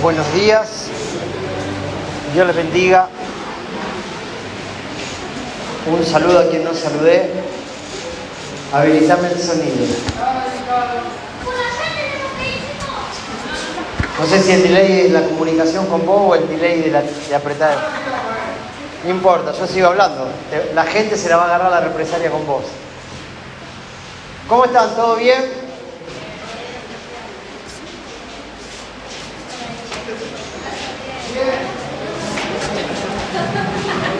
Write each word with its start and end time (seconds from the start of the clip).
Buenos 0.00 0.32
días. 0.32 0.86
Dios 2.32 2.46
les 2.46 2.54
bendiga. 2.54 3.08
Un 5.90 6.06
saludo 6.06 6.38
a 6.38 6.48
quien 6.48 6.62
no 6.62 6.72
saludé. 6.72 7.32
Habilitame 8.72 9.28
el 9.32 9.40
sonido. 9.40 9.86
No 14.20 14.26
sé 14.26 14.42
si 14.42 14.52
el 14.52 14.62
delay 14.62 15.00
es 15.06 15.10
la 15.10 15.22
comunicación 15.22 15.86
con 15.86 16.06
vos 16.06 16.22
o 16.28 16.34
el 16.36 16.48
delay 16.48 16.80
de, 16.82 16.90
la, 16.92 17.02
de 17.02 17.34
apretar. 17.34 17.76
No 19.04 19.10
importa, 19.10 19.52
yo 19.52 19.66
sigo 19.66 19.88
hablando. 19.88 20.28
La 20.76 20.84
gente 20.84 21.16
se 21.16 21.28
la 21.28 21.38
va 21.38 21.42
a 21.42 21.46
agarrar 21.46 21.72
la 21.72 21.80
represalia 21.80 22.30
con 22.30 22.46
vos. 22.46 22.64
¿Cómo 24.48 24.64
están? 24.64 24.94
¿Todo 24.94 25.16
bien? 25.16 25.57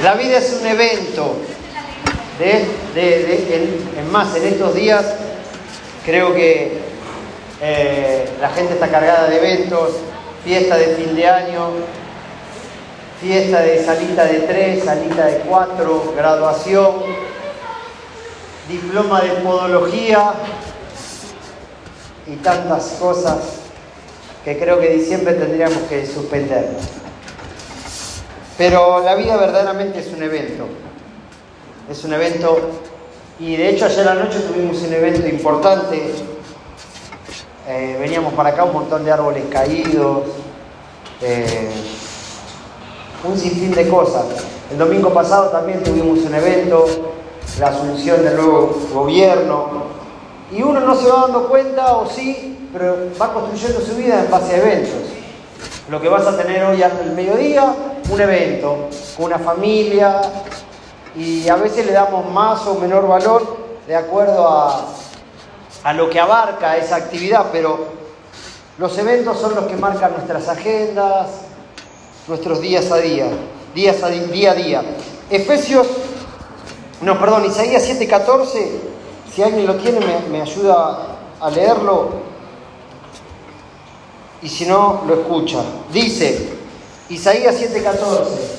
La 0.03 0.15
vida 0.15 0.39
es 0.39 0.57
un 0.61 0.67
evento. 0.67 1.37
En, 2.41 4.13
más, 4.13 4.35
en 4.37 4.47
estos 4.47 4.75
días 4.75 5.05
creo 6.05 6.33
que 6.33 6.79
eh, 7.61 8.29
la 8.41 8.49
gente 8.51 8.75
está 8.75 8.89
cargada 8.89 9.29
de 9.29 9.39
eventos, 9.39 9.95
fiesta 10.45 10.77
de 10.77 10.95
fin 10.95 11.17
de 11.17 11.29
año, 11.29 11.71
fiesta 13.21 13.61
de 13.61 13.85
salita 13.85 14.25
de 14.25 14.41
tres, 14.41 14.85
salita 14.85 15.27
de 15.27 15.39
cuatro, 15.39 16.15
graduación, 16.17 17.03
diploma 18.69 19.21
de 19.21 19.31
podología 19.31 20.33
y 22.29 22.37
tantas 22.37 22.97
cosas 23.01 23.39
que 24.45 24.57
creo 24.59 24.79
que 24.79 24.91
diciembre 24.91 25.35
tendríamos 25.35 25.79
que 25.89 26.07
suspender. 26.07 26.69
Pero 28.59 29.05
la 29.05 29.15
vida 29.15 29.37
verdaderamente 29.37 30.01
es 30.01 30.09
un 30.09 30.21
evento. 30.21 30.65
Es 31.89 32.05
un 32.05 32.13
evento, 32.13 32.59
y 33.39 33.57
de 33.57 33.69
hecho 33.71 33.87
ayer 33.87 34.07
anoche 34.07 34.41
tuvimos 34.41 34.83
un 34.83 34.93
evento 34.93 35.29
importante. 35.29 36.13
Eh, 37.69 37.97
veníamos 38.01 38.35
para 38.35 38.51
acá 38.51 38.65
un 38.65 38.73
montón 38.73 39.05
de 39.05 39.13
árboles 39.13 39.45
caídos, 39.51 40.25
eh, 41.23 41.71
un 43.25 43.39
sinfín 43.39 43.71
de 43.71 43.89
cosas. 43.89 44.27
El 44.71 44.79
domingo 44.79 45.15
pasado 45.15 45.51
también 45.51 45.83
tuvimos 45.85 46.19
un 46.19 46.35
evento, 46.35 46.85
la 47.61 47.69
asunción 47.69 48.25
del 48.25 48.37
nuevo 48.37 48.77
gobierno, 48.93 49.85
y 50.51 50.63
uno 50.63 50.81
no 50.81 50.95
se 50.97 51.09
va 51.09 51.23
dando 51.23 51.49
cuenta, 51.49 51.97
o 51.97 52.11
sí, 52.11 52.69
pero 52.73 52.97
va 53.21 53.33
construyendo 53.33 53.81
su 53.81 53.95
vida 53.95 54.25
en 54.25 54.31
base 54.31 54.55
a 54.55 54.59
eventos. 54.59 55.18
Lo 55.89 56.01
que 56.03 56.09
vas 56.09 56.27
a 56.27 56.37
tener 56.37 56.63
hoy 56.65 56.83
al 56.83 57.13
mediodía 57.13 57.75
un 58.11 58.21
evento, 58.21 58.89
una 59.19 59.39
familia, 59.39 60.21
y 61.17 61.49
a 61.49 61.57
veces 61.57 61.87
le 61.87 61.93
damos 61.93 62.31
más 62.31 62.67
o 62.67 62.75
menor 62.75 63.09
valor 63.09 63.57
de 63.87 63.97
acuerdo 63.97 64.47
a, 64.47 64.85
a 65.85 65.93
lo 65.95 66.11
que 66.11 66.21
abarca 66.21 66.77
esa 66.77 66.97
actividad, 66.97 67.47
pero 67.51 67.87
los 68.77 68.99
eventos 68.99 69.39
son 69.39 69.55
los 69.55 69.65
que 69.65 69.77
marcan 69.77 70.13
nuestras 70.13 70.49
agendas, 70.49 71.29
nuestros 72.27 72.61
días 72.61 72.91
a 72.91 72.99
día, 72.99 73.27
días 73.75 74.03
a 74.03 74.09
día 74.09 74.51
a 74.51 74.55
día. 74.55 74.83
Efesios, 75.31 75.87
no, 77.01 77.19
perdón, 77.19 77.47
Isaías 77.47 77.89
7:14, 77.89 78.69
si 79.35 79.43
alguien 79.43 79.67
lo 79.67 79.77
tiene 79.77 80.01
me 80.31 80.43
ayuda 80.43 81.17
a 81.41 81.51
leerlo 81.51 82.28
y 84.43 84.49
si 84.49 84.67
no, 84.67 85.03
lo 85.07 85.15
escucha. 85.15 85.63
Dice, 85.93 86.51
Isaías 87.09 87.57
7:14. 87.57 88.59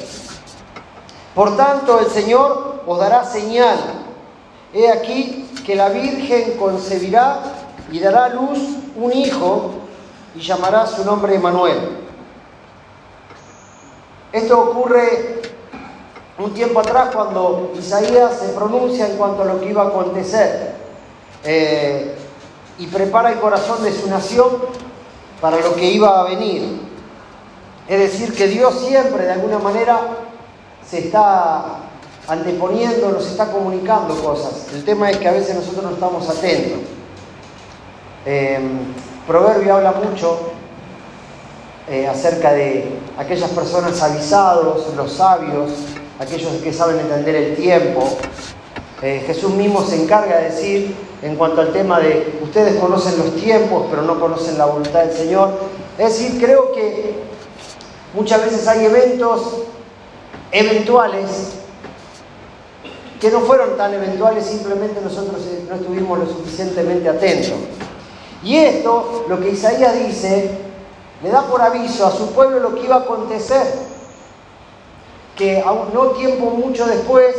Por 1.36 1.56
tanto, 1.56 2.00
el 2.00 2.08
Señor 2.08 2.84
os 2.86 3.00
dará 3.00 3.24
señal. 3.24 3.78
He 4.74 4.90
aquí 4.92 5.50
que 5.66 5.76
la 5.76 5.90
Virgen 5.90 6.58
concebirá 6.58 7.42
y 7.92 8.00
dará 8.00 8.26
a 8.26 8.30
luz 8.30 8.60
un 8.96 9.14
hijo 9.14 9.72
y 10.36 10.40
llamará 10.40 10.86
su 10.86 11.06
nombre 11.06 11.36
Emanuel. 11.36 11.98
Esto 14.32 14.60
ocurre 14.60 15.42
un 16.38 16.54
tiempo 16.54 16.80
atrás 16.80 17.10
cuando 17.14 17.74
Isaías 17.78 18.40
se 18.40 18.50
pronuncia 18.50 19.08
en 19.08 19.18
cuanto 19.18 19.42
a 19.42 19.46
lo 19.46 19.60
que 19.60 19.70
iba 19.70 19.84
a 19.84 19.88
acontecer 19.88 20.76
eh, 21.44 22.16
y 22.78 22.88
prepara 22.88 23.32
el 23.32 23.40
corazón 23.40 23.84
de 23.84 23.92
su 23.92 24.08
nación 24.08 24.48
para 25.42 25.58
lo 25.58 25.76
que 25.76 25.92
iba 25.92 26.22
a 26.22 26.24
venir. 26.26 26.82
Es 27.88 28.00
decir, 28.00 28.36
que 28.36 28.48
Dios 28.48 28.86
siempre 28.88 29.26
de 29.26 29.32
alguna 29.32 29.60
manera 29.60 30.00
se 30.88 31.00
está 31.00 31.80
anteponiendo, 32.28 33.10
nos 33.10 33.26
está 33.26 33.52
comunicando 33.52 34.16
cosas. 34.22 34.68
El 34.74 34.86
tema 34.86 35.10
es 35.10 35.18
que 35.18 35.28
a 35.28 35.32
veces 35.32 35.56
nosotros 35.56 35.84
no 35.84 35.92
estamos 35.92 36.30
atentos. 36.30 36.80
Em, 38.26 38.94
Proverbio 39.26 39.76
habla 39.76 39.94
mucho 39.94 40.52
eh, 41.88 42.08
acerca 42.08 42.54
de 42.54 43.00
aquellas 43.18 43.50
personas 43.52 44.02
avisados, 44.02 44.94
los 44.96 45.12
sabios, 45.14 45.72
aquellos 46.20 46.52
que 46.62 46.72
saben 46.74 47.00
entender 47.00 47.36
el 47.36 47.56
tiempo. 47.56 48.08
Eh, 49.02 49.24
Jesús 49.26 49.52
mismo 49.54 49.82
se 49.84 50.04
encarga 50.04 50.38
de 50.38 50.44
decir 50.46 50.96
en 51.22 51.36
cuanto 51.36 51.62
al 51.62 51.72
tema 51.74 52.00
de 52.00 52.40
ustedes 52.42 52.80
conocen 52.80 53.18
los 53.18 53.36
tiempos, 53.36 53.88
pero 53.90 54.02
no 54.04 54.20
conocen 54.20 54.58
la 54.58 54.66
voluntad 54.66 55.04
del 55.04 55.16
Señor. 55.16 55.52
Es 55.98 56.18
decir, 56.18 56.42
creo 56.42 56.72
que 56.72 57.30
Muchas 58.14 58.44
veces 58.44 58.68
hay 58.68 58.86
eventos 58.86 59.42
eventuales 60.52 61.28
que 63.22 63.30
no 63.30 63.42
fueron 63.42 63.78
tan 63.78 63.94
eventuales, 63.94 64.46
simplemente 64.46 65.00
nosotros 65.02 65.42
no 65.70 65.76
estuvimos 65.76 66.18
lo 66.18 66.26
suficientemente 66.26 67.08
atentos. 67.08 67.54
Y 68.44 68.56
esto, 68.56 69.26
lo 69.28 69.40
que 69.40 69.50
Isaías 69.50 70.00
dice, 70.00 70.50
le 71.22 71.30
da 71.30 71.44
por 71.44 71.62
aviso 71.62 72.08
a 72.08 72.12
su 72.12 72.32
pueblo 72.32 72.60
lo 72.60 72.74
que 72.74 72.86
iba 72.86 72.96
a 72.96 73.00
acontecer, 73.00 73.68
que 75.36 75.64
no 75.94 76.08
tiempo 76.12 76.50
mucho 76.50 76.88
después, 76.88 77.36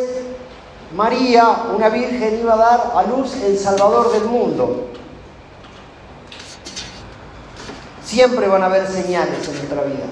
María, 0.95 1.67
una 1.75 1.89
virgen, 1.89 2.41
iba 2.41 2.55
a 2.55 2.57
dar 2.57 2.93
a 2.97 3.03
luz 3.05 3.37
el 3.45 3.57
Salvador 3.59 4.13
del 4.13 4.25
mundo. 4.25 4.89
Siempre 8.05 8.49
van 8.49 8.63
a 8.63 8.67
haber 8.67 8.89
señales 8.89 9.47
en 9.49 9.55
nuestra 9.55 9.83
vida. 9.83 10.07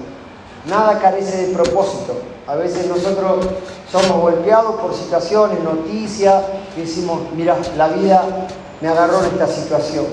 Nada 0.67 0.99
carece 0.99 1.47
de 1.47 1.53
propósito. 1.53 2.13
A 2.47 2.55
veces 2.55 2.87
nosotros 2.87 3.45
somos 3.91 4.21
golpeados 4.21 4.79
por 4.79 4.93
situaciones, 4.93 5.59
noticias, 5.59 6.43
y 6.77 6.81
decimos, 6.81 7.21
mira, 7.35 7.57
la 7.75 7.89
vida 7.89 8.47
me 8.79 8.87
agarró 8.87 9.19
en 9.19 9.25
esta 9.25 9.47
situación. 9.47 10.05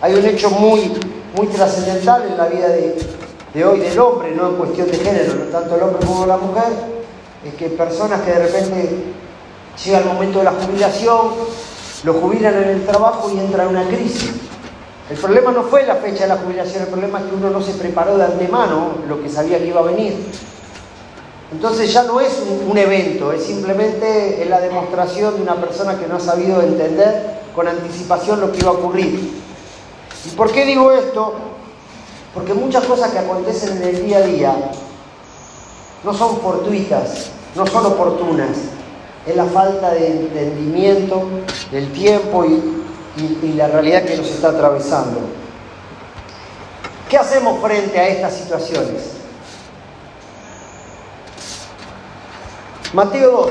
Hay 0.00 0.14
un 0.14 0.24
hecho 0.24 0.50
muy, 0.50 0.92
muy 1.36 1.48
trascendental 1.48 2.26
en 2.28 2.36
la 2.36 2.46
vida 2.46 2.68
de, 2.68 2.96
de 3.54 3.64
hoy 3.64 3.80
del 3.80 3.98
hombre, 3.98 4.32
no 4.34 4.50
en 4.50 4.56
cuestión 4.56 4.88
de 4.90 4.98
género, 4.98 5.34
no 5.34 5.44
tanto 5.46 5.74
el 5.74 5.82
hombre 5.82 6.06
como 6.06 6.26
la 6.26 6.36
mujer, 6.36 6.72
es 7.44 7.54
que 7.54 7.70
personas 7.70 8.20
que 8.22 8.30
de 8.30 8.38
repente 8.38 9.04
llega 9.84 9.98
el 9.98 10.04
momento 10.04 10.38
de 10.38 10.44
la 10.44 10.52
jubilación, 10.52 11.30
lo 12.04 12.14
jubilan 12.14 12.54
en 12.54 12.68
el 12.68 12.86
trabajo 12.86 13.30
y 13.34 13.38
entra 13.38 13.64
en 13.64 13.70
una 13.70 13.86
crisis. 13.86 14.32
El 15.10 15.16
problema 15.18 15.52
no 15.52 15.64
fue 15.64 15.86
la 15.86 15.96
fecha 15.96 16.22
de 16.22 16.28
la 16.28 16.36
jubilación, 16.36 16.82
el 16.82 16.88
problema 16.88 17.20
es 17.20 17.26
que 17.26 17.34
uno 17.34 17.50
no 17.50 17.60
se 17.60 17.72
preparó 17.74 18.16
de 18.16 18.24
antemano 18.24 18.92
lo 19.08 19.22
que 19.22 19.28
sabía 19.28 19.58
que 19.58 19.66
iba 19.66 19.80
a 19.80 19.84
venir. 19.84 20.14
Entonces 21.52 21.92
ya 21.92 22.04
no 22.04 22.18
es 22.18 22.42
un, 22.66 22.78
evento, 22.78 23.30
es 23.30 23.44
simplemente 23.44 24.46
la 24.48 24.58
demostración 24.58 25.36
de 25.36 25.42
una 25.42 25.56
persona 25.56 25.98
que 25.98 26.06
no 26.06 26.16
ha 26.16 26.20
sabido 26.20 26.62
entender 26.62 27.40
con 27.54 27.68
anticipación 27.68 28.40
lo 28.40 28.50
que 28.50 28.60
iba 28.60 28.70
a 28.70 28.72
ocurrir. 28.72 29.42
¿Y 30.24 30.30
por 30.30 30.50
qué 30.50 30.64
digo 30.64 30.90
esto? 30.92 31.34
Porque 32.32 32.54
muchas 32.54 32.84
cosas 32.84 33.10
que 33.10 33.18
acontecen 33.18 33.76
en 33.76 33.82
el 33.82 34.06
día 34.06 34.18
a 34.18 34.22
día 34.22 34.54
no 36.04 36.14
son 36.14 36.38
fortuitas, 36.40 37.30
no 37.54 37.66
son 37.66 37.84
oportunas. 37.84 38.56
Es 39.26 39.36
la 39.36 39.44
falta 39.46 39.90
de 39.90 40.06
entendimiento 40.08 41.22
del 41.70 41.92
tiempo 41.92 42.44
y 42.44 43.52
la 43.52 43.68
realidad 43.68 44.02
que 44.04 44.16
nos 44.16 44.26
está 44.26 44.48
atravesando. 44.48 45.20
¿Qué 47.08 47.16
hacemos 47.18 47.60
frente 47.60 47.98
a 47.98 48.08
estas 48.08 48.34
situaciones? 48.34 49.12
Mateo 52.94 53.30
2 53.30 53.50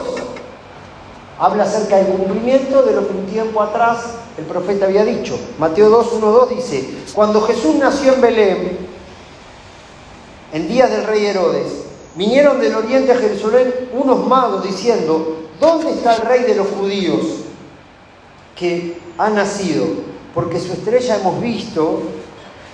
habla 1.40 1.64
acerca 1.64 1.98
del 1.98 2.08
cumplimiento 2.08 2.84
de 2.84 2.94
lo 2.94 3.08
que 3.08 3.14
un 3.14 3.26
tiempo 3.26 3.62
atrás 3.62 4.00
el 4.38 4.46
profeta 4.46 4.86
había 4.86 5.04
dicho. 5.04 5.40
Mateo 5.58 5.90
2, 5.90 6.14
1, 6.14 6.28
2 6.28 6.50
dice, 6.50 6.90
cuando 7.14 7.42
Jesús 7.42 7.76
nació 7.76 8.14
en 8.14 8.22
Belén, 8.22 8.78
en 10.54 10.68
días 10.68 10.92
del 10.92 11.06
rey 11.06 11.26
Herodes, 11.26 11.68
vinieron 12.16 12.60
del 12.60 12.76
oriente 12.76 13.12
a 13.12 13.18
Jerusalén 13.18 13.90
unos 13.94 14.28
magos 14.28 14.64
diciendo, 14.64 15.38
¿dónde 15.62 15.92
está 15.92 16.16
el 16.16 16.22
rey 16.24 16.44
de 16.44 16.56
los 16.56 16.68
judíos? 16.68 17.22
Que 18.56 19.00
ha 19.18 19.30
nacido, 19.30 19.86
porque 20.36 20.60
su 20.60 20.74
estrella 20.74 21.16
hemos 21.18 21.40
visto 21.40 22.02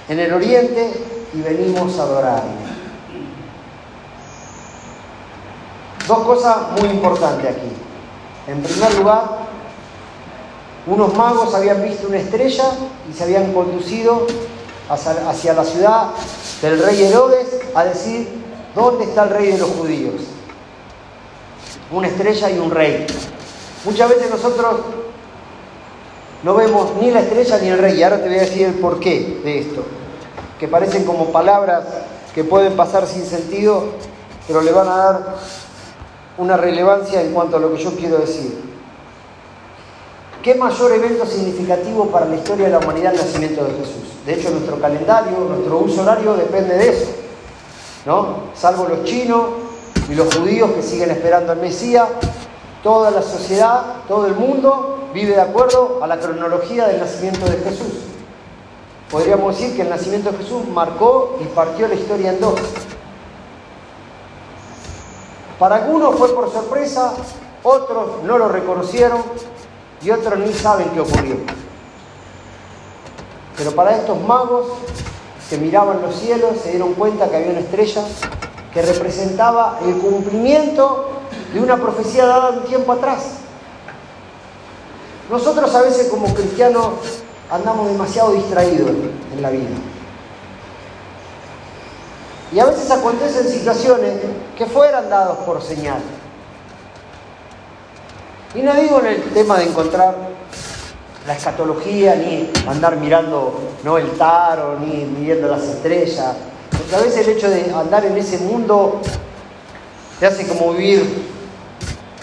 en 0.10 0.20
el 0.20 0.34
oriente 0.34 0.92
y 1.34 1.42
venimos 1.42 2.00
a 2.00 2.04
adorarle. 2.04 2.52
Dos 6.08 6.20
cosas 6.20 6.58
muy 6.80 6.90
importantes 6.90 7.52
aquí. 7.52 7.72
En 8.48 8.64
primer 8.64 8.94
lugar, 8.96 9.40
unos 10.88 11.14
magos 11.16 11.54
habían 11.54 11.84
visto 11.84 12.08
una 12.08 12.18
estrella 12.18 12.72
y 13.10 13.14
se 13.14 13.26
habían 13.26 13.54
conducido 13.54 14.26
hacia 14.90 15.54
la 15.54 15.66
ciudad 15.66 16.12
del 16.62 16.82
rey 16.82 17.04
Herodes 17.04 17.60
a 17.76 17.84
decir, 17.84 18.42
¿dónde 18.74 19.04
está 19.04 19.26
el 19.26 19.30
rey 19.32 19.52
de 19.52 19.58
los 19.58 19.70
judíos? 19.72 20.22
Una 21.92 22.08
estrella 22.08 22.50
y 22.52 22.60
un 22.60 22.72
rey. 22.72 23.06
Muchas 23.86 24.10
veces 24.10 24.30
nosotros 24.30 24.82
no 26.44 26.56
vemos 26.56 26.92
ni 27.00 27.12
la 27.12 27.22
estrella 27.22 27.58
ni 27.60 27.70
el 27.70 27.78
rey. 27.78 27.98
Y 28.00 28.04
ahora 28.04 28.22
te 28.22 28.28
voy 28.28 28.38
a 28.38 28.42
decir 28.42 28.68
el 28.68 28.74
porqué 28.76 29.40
de 29.44 29.60
esto. 29.60 29.84
Que 30.60 30.68
parecen 30.68 31.06
como 31.06 31.32
palabras 31.32 31.86
que 32.34 32.44
pueden 32.44 32.76
pasar 32.76 33.08
sin 33.08 33.26
sentido, 33.26 33.86
pero 34.48 34.62
le 34.62 34.72
van 34.72 34.88
a 34.88 34.98
dar 34.98 35.36
una 36.38 36.58
relevancia 36.58 37.22
en 37.22 37.34
cuanto 37.34 37.58
a 37.58 37.60
lo 37.60 37.74
que 37.74 37.84
yo 37.84 37.96
quiero 37.96 38.18
decir. 38.18 38.68
¿Qué 40.44 40.56
mayor 40.56 40.92
evento 40.92 41.26
significativo 41.26 42.08
para 42.08 42.26
la 42.26 42.36
historia 42.36 42.68
de 42.68 42.72
la 42.72 42.80
humanidad 42.80 43.14
el 43.14 43.20
nacimiento 43.20 43.64
de 43.66 43.72
Jesús? 43.72 44.26
De 44.26 44.34
hecho, 44.34 44.52
nuestro 44.52 44.80
calendario, 44.80 45.38
nuestro 45.40 45.80
uso 45.80 46.02
horario 46.04 46.36
depende 46.36 46.76
de 46.76 46.90
eso. 46.90 47.08
¿no? 48.06 48.44
Salvo 48.54 48.88
los 48.88 49.04
chinos 49.04 49.46
y 50.10 50.16
los 50.16 50.34
judíos 50.36 50.72
que 50.72 50.82
siguen 50.82 51.12
esperando 51.12 51.52
al 51.52 51.60
Mesías, 51.60 52.08
toda 52.82 53.12
la 53.12 53.22
sociedad, 53.22 53.82
todo 54.08 54.28
el 54.28 54.36
mundo 54.36 55.10
vive 55.14 55.34
de 55.34 55.42
acuerdo 55.42 56.00
a 56.02 56.08
la 56.08 56.20
cronología 56.20 56.88
del 56.88 57.00
nacimiento 57.00 57.46
de 57.46 57.58
Jesús. 57.58 57.94
Podríamos 59.12 59.58
decir 59.58 59.76
que 59.76 59.82
el 59.82 59.90
nacimiento 59.90 60.32
de 60.32 60.38
Jesús 60.38 60.68
marcó 60.68 61.38
y 61.42 61.46
partió 61.46 61.88
la 61.88 61.96
historia 61.96 62.32
en 62.32 62.40
dos. 62.40 62.60
Para 65.60 65.78
algunos 65.78 66.16
fue 66.16 66.34
por 66.34 66.52
sorpresa, 66.52 67.14
otros 67.64 68.24
no 68.24 68.38
lo 68.38 68.48
reconocieron 68.48 69.22
y 70.02 70.12
otros 70.12 70.40
ni 70.40 70.54
saben 70.54 70.90
qué 70.90 71.00
ocurrió. 71.00 71.36
Pero 73.58 73.72
para 73.72 73.96
estos 73.96 74.22
magos 74.22 74.68
que 75.50 75.58
miraban 75.58 76.02
los 76.02 76.16
cielos 76.16 76.58
se 76.62 76.72
dieron 76.72 76.94
cuenta 76.94 77.30
que 77.30 77.38
había 77.38 77.52
una 77.52 77.62
estrella 77.62 78.04
que 78.78 78.84
representaba 78.84 79.80
el 79.84 79.96
cumplimiento 79.96 81.10
de 81.52 81.60
una 81.60 81.78
profecía 81.78 82.28
dada 82.28 82.50
un 82.52 82.64
tiempo 82.66 82.92
atrás. 82.92 83.24
Nosotros 85.32 85.74
a 85.74 85.82
veces 85.82 86.10
como 86.10 86.32
cristianos 86.32 86.94
andamos 87.50 87.88
demasiado 87.88 88.34
distraídos 88.34 88.92
en 89.34 89.42
la 89.42 89.50
vida. 89.50 89.76
Y 92.54 92.60
a 92.60 92.66
veces 92.66 92.92
acontecen 92.92 93.48
situaciones 93.48 94.14
que 94.56 94.68
fueran 94.68 95.10
dados 95.10 95.40
por 95.40 95.60
señal. 95.64 96.04
Y 98.54 98.62
no 98.62 98.76
digo 98.76 99.00
en 99.00 99.08
el 99.08 99.24
tema 99.34 99.58
de 99.58 99.70
encontrar 99.70 100.16
la 101.26 101.34
escatología, 101.34 102.16
ni 102.16 102.52
andar 102.68 102.98
mirando 102.98 103.60
¿no? 103.84 103.98
el 103.98 104.12
taro, 104.12 104.78
ni 104.80 105.04
viendo 105.20 105.48
las 105.48 105.64
estrellas. 105.64 106.36
A 106.94 107.00
veces 107.02 107.28
el 107.28 107.38
hecho 107.38 107.50
de 107.50 107.72
andar 107.74 108.06
en 108.06 108.18
ese 108.18 108.38
mundo 108.40 109.02
te 110.20 110.26
hace 110.26 110.48
como 110.48 110.74
vivir 110.74 111.26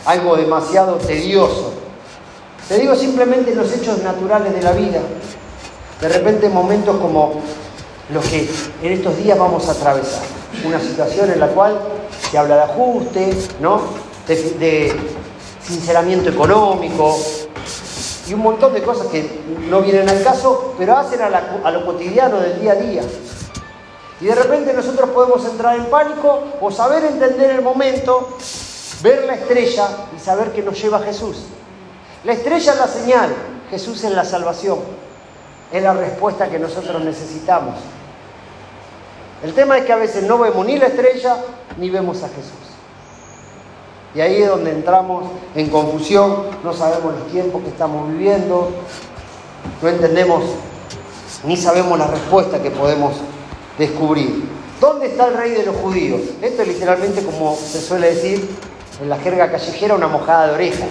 algo 0.06 0.36
demasiado 0.36 0.94
tedioso. 0.96 1.72
Te 2.68 2.78
digo 2.78 2.94
simplemente 2.94 3.52
en 3.52 3.58
los 3.58 3.72
hechos 3.72 4.02
naturales 4.02 4.54
de 4.54 4.62
la 4.62 4.72
vida. 4.72 5.00
De 6.00 6.08
repente 6.08 6.48
momentos 6.48 6.96
como 6.96 7.42
los 8.12 8.24
que 8.26 8.48
en 8.82 8.92
estos 8.92 9.16
días 9.18 9.38
vamos 9.38 9.68
a 9.68 9.72
atravesar. 9.72 10.22
Una 10.64 10.80
situación 10.80 11.30
en 11.30 11.40
la 11.40 11.48
cual 11.48 11.78
se 12.30 12.38
habla 12.38 12.56
de 12.56 12.62
ajuste, 12.62 13.36
¿no? 13.60 13.82
de, 14.26 14.94
sinceramiento 15.62 16.28
económico 16.28 17.16
y 18.28 18.34
un 18.34 18.40
montón 18.40 18.74
de 18.74 18.82
cosas 18.82 19.06
que 19.06 19.26
no 19.68 19.80
vienen 19.80 20.08
al 20.08 20.22
caso, 20.22 20.74
pero 20.78 20.96
hacen 20.96 21.20
a, 21.22 21.70
lo 21.70 21.86
cotidiano 21.86 22.38
del 22.38 22.60
día 22.60 22.72
a 22.72 22.76
día. 22.76 23.02
Y 24.20 24.26
de 24.26 24.34
repente 24.34 24.72
nosotros 24.72 25.10
podemos 25.10 25.44
entrar 25.44 25.76
en 25.76 25.86
pánico 25.86 26.42
o 26.60 26.70
saber 26.70 27.04
entender 27.04 27.50
el 27.50 27.62
momento, 27.62 28.36
ver 29.02 29.24
la 29.24 29.34
estrella 29.34 29.88
y 30.16 30.20
saber 30.20 30.52
que 30.52 30.62
nos 30.62 30.80
lleva 30.80 31.00
Jesús. 31.00 31.44
La 32.22 32.32
estrella 32.32 32.72
es 32.72 32.78
la 32.78 32.88
señal, 32.88 33.34
Jesús 33.70 34.04
es 34.04 34.12
la 34.12 34.24
salvación, 34.24 34.78
es 35.72 35.82
la 35.82 35.92
respuesta 35.94 36.48
que 36.48 36.58
nosotros 36.58 37.02
necesitamos. 37.02 37.74
El 39.42 39.52
tema 39.52 39.76
es 39.76 39.84
que 39.84 39.92
a 39.92 39.96
veces 39.96 40.22
no 40.22 40.38
vemos 40.38 40.64
ni 40.64 40.78
la 40.78 40.86
estrella 40.86 41.36
ni 41.76 41.90
vemos 41.90 42.22
a 42.22 42.28
Jesús. 42.28 42.52
Y 44.14 44.20
ahí 44.20 44.42
es 44.42 44.48
donde 44.48 44.70
entramos 44.70 45.24
en 45.56 45.68
confusión, 45.68 46.44
no 46.62 46.72
sabemos 46.72 47.14
los 47.14 47.26
tiempos 47.32 47.62
que 47.62 47.68
estamos 47.68 48.08
viviendo, 48.08 48.70
no 49.82 49.88
entendemos 49.88 50.44
ni 51.44 51.56
sabemos 51.56 51.98
la 51.98 52.06
respuesta 52.06 52.62
que 52.62 52.70
podemos 52.70 53.16
descubrir. 53.78 54.44
¿Dónde 54.80 55.06
está 55.06 55.28
el 55.28 55.34
rey 55.34 55.52
de 55.52 55.64
los 55.64 55.76
judíos? 55.76 56.20
Esto 56.42 56.62
es 56.62 56.68
literalmente 56.68 57.22
como 57.22 57.56
se 57.56 57.80
suele 57.80 58.14
decir 58.14 58.48
en 59.00 59.08
la 59.08 59.18
jerga 59.18 59.50
callejera, 59.50 59.94
una 59.94 60.08
mojada 60.08 60.48
de 60.48 60.54
oreja. 60.54 60.84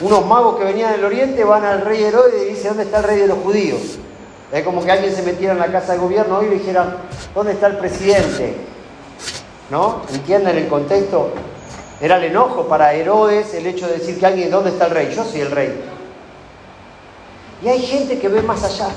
Unos 0.00 0.24
magos 0.26 0.56
que 0.56 0.64
venían 0.64 0.92
del 0.92 1.04
oriente 1.04 1.44
van 1.44 1.64
al 1.64 1.82
rey 1.82 2.02
Herodes 2.02 2.42
y 2.42 2.50
dicen, 2.50 2.68
¿dónde 2.68 2.84
está 2.84 2.98
el 2.98 3.04
rey 3.04 3.18
de 3.18 3.26
los 3.26 3.38
judíos? 3.38 3.80
Es 4.50 4.64
como 4.64 4.82
que 4.82 4.90
alguien 4.90 5.14
se 5.14 5.22
metiera 5.22 5.52
en 5.52 5.60
la 5.60 5.70
casa 5.70 5.92
de 5.92 5.98
gobierno 5.98 6.42
y 6.42 6.46
le 6.46 6.54
dijera, 6.56 6.96
¿dónde 7.34 7.52
está 7.52 7.66
el 7.66 7.76
presidente? 7.76 8.54
¿No? 9.70 10.02
¿Entienden 10.12 10.56
el 10.56 10.68
contexto? 10.68 11.30
Era 12.00 12.16
el 12.16 12.24
enojo 12.24 12.66
para 12.66 12.94
Herodes 12.94 13.52
el 13.54 13.66
hecho 13.66 13.86
de 13.86 13.98
decir 13.98 14.18
que 14.18 14.26
alguien, 14.26 14.50
¿dónde 14.50 14.70
está 14.70 14.86
el 14.86 14.92
rey? 14.92 15.12
Yo 15.14 15.24
soy 15.24 15.42
el 15.42 15.50
rey. 15.50 15.80
Y 17.62 17.68
hay 17.68 17.80
gente 17.80 18.18
que 18.18 18.28
ve 18.28 18.40
más 18.40 18.64
allá. 18.64 18.88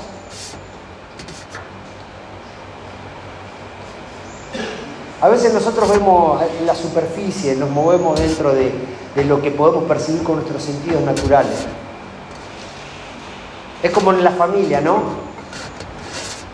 A 5.24 5.28
veces 5.28 5.54
nosotros 5.54 5.88
vemos 5.88 6.38
la 6.66 6.74
superficie, 6.74 7.56
nos 7.56 7.70
movemos 7.70 8.20
dentro 8.20 8.52
de, 8.52 8.70
de 9.16 9.24
lo 9.24 9.40
que 9.40 9.50
podemos 9.50 9.84
percibir 9.84 10.22
con 10.22 10.34
nuestros 10.34 10.62
sentidos 10.62 11.00
naturales. 11.00 11.64
Es 13.82 13.90
como 13.90 14.12
en 14.12 14.22
la 14.22 14.32
familia, 14.32 14.82
¿no? 14.82 15.24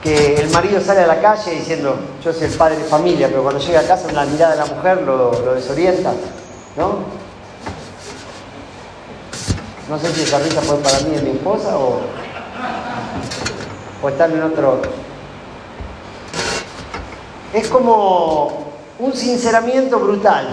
que 0.00 0.36
el 0.36 0.50
marido 0.50 0.80
sale 0.80 1.00
a 1.00 1.08
la 1.08 1.20
calle 1.20 1.50
diciendo, 1.50 1.96
yo 2.24 2.32
soy 2.32 2.44
el 2.44 2.52
padre 2.52 2.76
de 2.76 2.84
familia, 2.84 3.26
pero 3.26 3.42
cuando 3.42 3.60
llega 3.60 3.80
a 3.80 3.82
casa 3.82 4.12
la 4.12 4.24
mirada 4.24 4.52
de 4.52 4.58
la 4.58 4.66
mujer 4.66 5.02
lo, 5.02 5.32
desorienta, 5.52 6.12
¿no? 6.76 6.98
No 9.88 9.98
sé 9.98 10.12
si 10.14 10.22
esa 10.22 10.38
risa 10.38 10.60
fue 10.60 10.76
para 10.76 11.00
mí 11.00 11.16
y 11.18 11.22
mi 11.24 11.30
esposa 11.30 11.76
o, 11.76 11.98
o 14.00 14.08
están 14.08 14.30
en 14.30 14.44
otro... 14.44 14.80
Es 17.52 17.68
como 17.68 18.50
un 18.98 19.12
sinceramiento 19.12 19.98
brutal. 19.98 20.46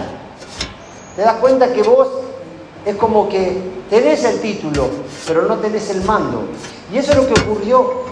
Te 1.14 1.22
das 1.22 1.36
cuenta 1.36 1.72
que 1.72 1.82
vos 1.82 2.08
es 2.84 2.96
como 2.96 3.28
que 3.28 3.62
tenés 3.90 4.24
el 4.24 4.40
título, 4.40 4.88
pero 5.26 5.42
no 5.42 5.56
tenés 5.58 5.90
el 5.90 6.02
mando. 6.02 6.42
Y 6.92 6.98
eso 6.98 7.12
es 7.12 7.18
lo 7.18 7.26
que 7.26 7.40
ocurrió 7.40 8.08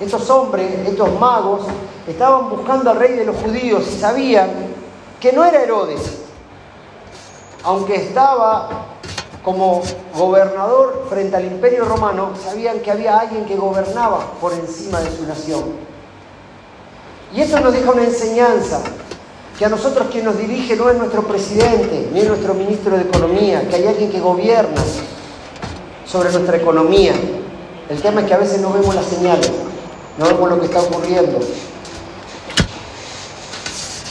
estos 0.00 0.28
hombres, 0.30 0.86
estos 0.86 1.18
magos, 1.20 1.62
estaban 2.06 2.50
buscando 2.50 2.90
al 2.90 2.96
rey 2.96 3.14
de 3.14 3.24
los 3.24 3.36
judíos 3.36 3.84
y 3.88 3.98
sabían 3.98 4.50
que 5.20 5.32
no 5.32 5.44
era 5.44 5.62
Herodes, 5.62 6.00
aunque 7.62 7.96
estaba 7.96 8.68
como 9.42 9.82
gobernador 10.16 11.06
frente 11.08 11.36
al 11.36 11.44
imperio 11.44 11.84
romano, 11.84 12.30
sabían 12.42 12.80
que 12.80 12.90
había 12.90 13.18
alguien 13.18 13.44
que 13.44 13.56
gobernaba 13.56 14.20
por 14.40 14.52
encima 14.52 15.00
de 15.00 15.14
su 15.14 15.26
nación. 15.26 15.93
Y 17.34 17.40
esto 17.40 17.60
nos 17.60 17.72
deja 17.72 17.90
una 17.90 18.04
enseñanza, 18.04 18.80
que 19.58 19.64
a 19.64 19.68
nosotros 19.68 20.08
quien 20.10 20.24
nos 20.24 20.38
dirige 20.38 20.76
no 20.76 20.88
es 20.88 20.96
nuestro 20.96 21.22
presidente, 21.22 22.08
ni 22.12 22.20
es 22.20 22.28
nuestro 22.28 22.54
ministro 22.54 22.96
de 22.96 23.02
Economía, 23.02 23.68
que 23.68 23.76
hay 23.76 23.86
alguien 23.86 24.10
que 24.10 24.20
gobierna 24.20 24.82
sobre 26.06 26.30
nuestra 26.30 26.56
economía. 26.56 27.12
El 27.88 28.00
tema 28.00 28.20
es 28.20 28.26
que 28.26 28.34
a 28.34 28.38
veces 28.38 28.60
no 28.60 28.72
vemos 28.72 28.94
las 28.94 29.06
señales 29.06 29.50
no 30.18 30.26
vemos 30.26 30.48
lo 30.48 30.60
que 30.60 30.66
está 30.66 30.80
ocurriendo. 30.80 31.40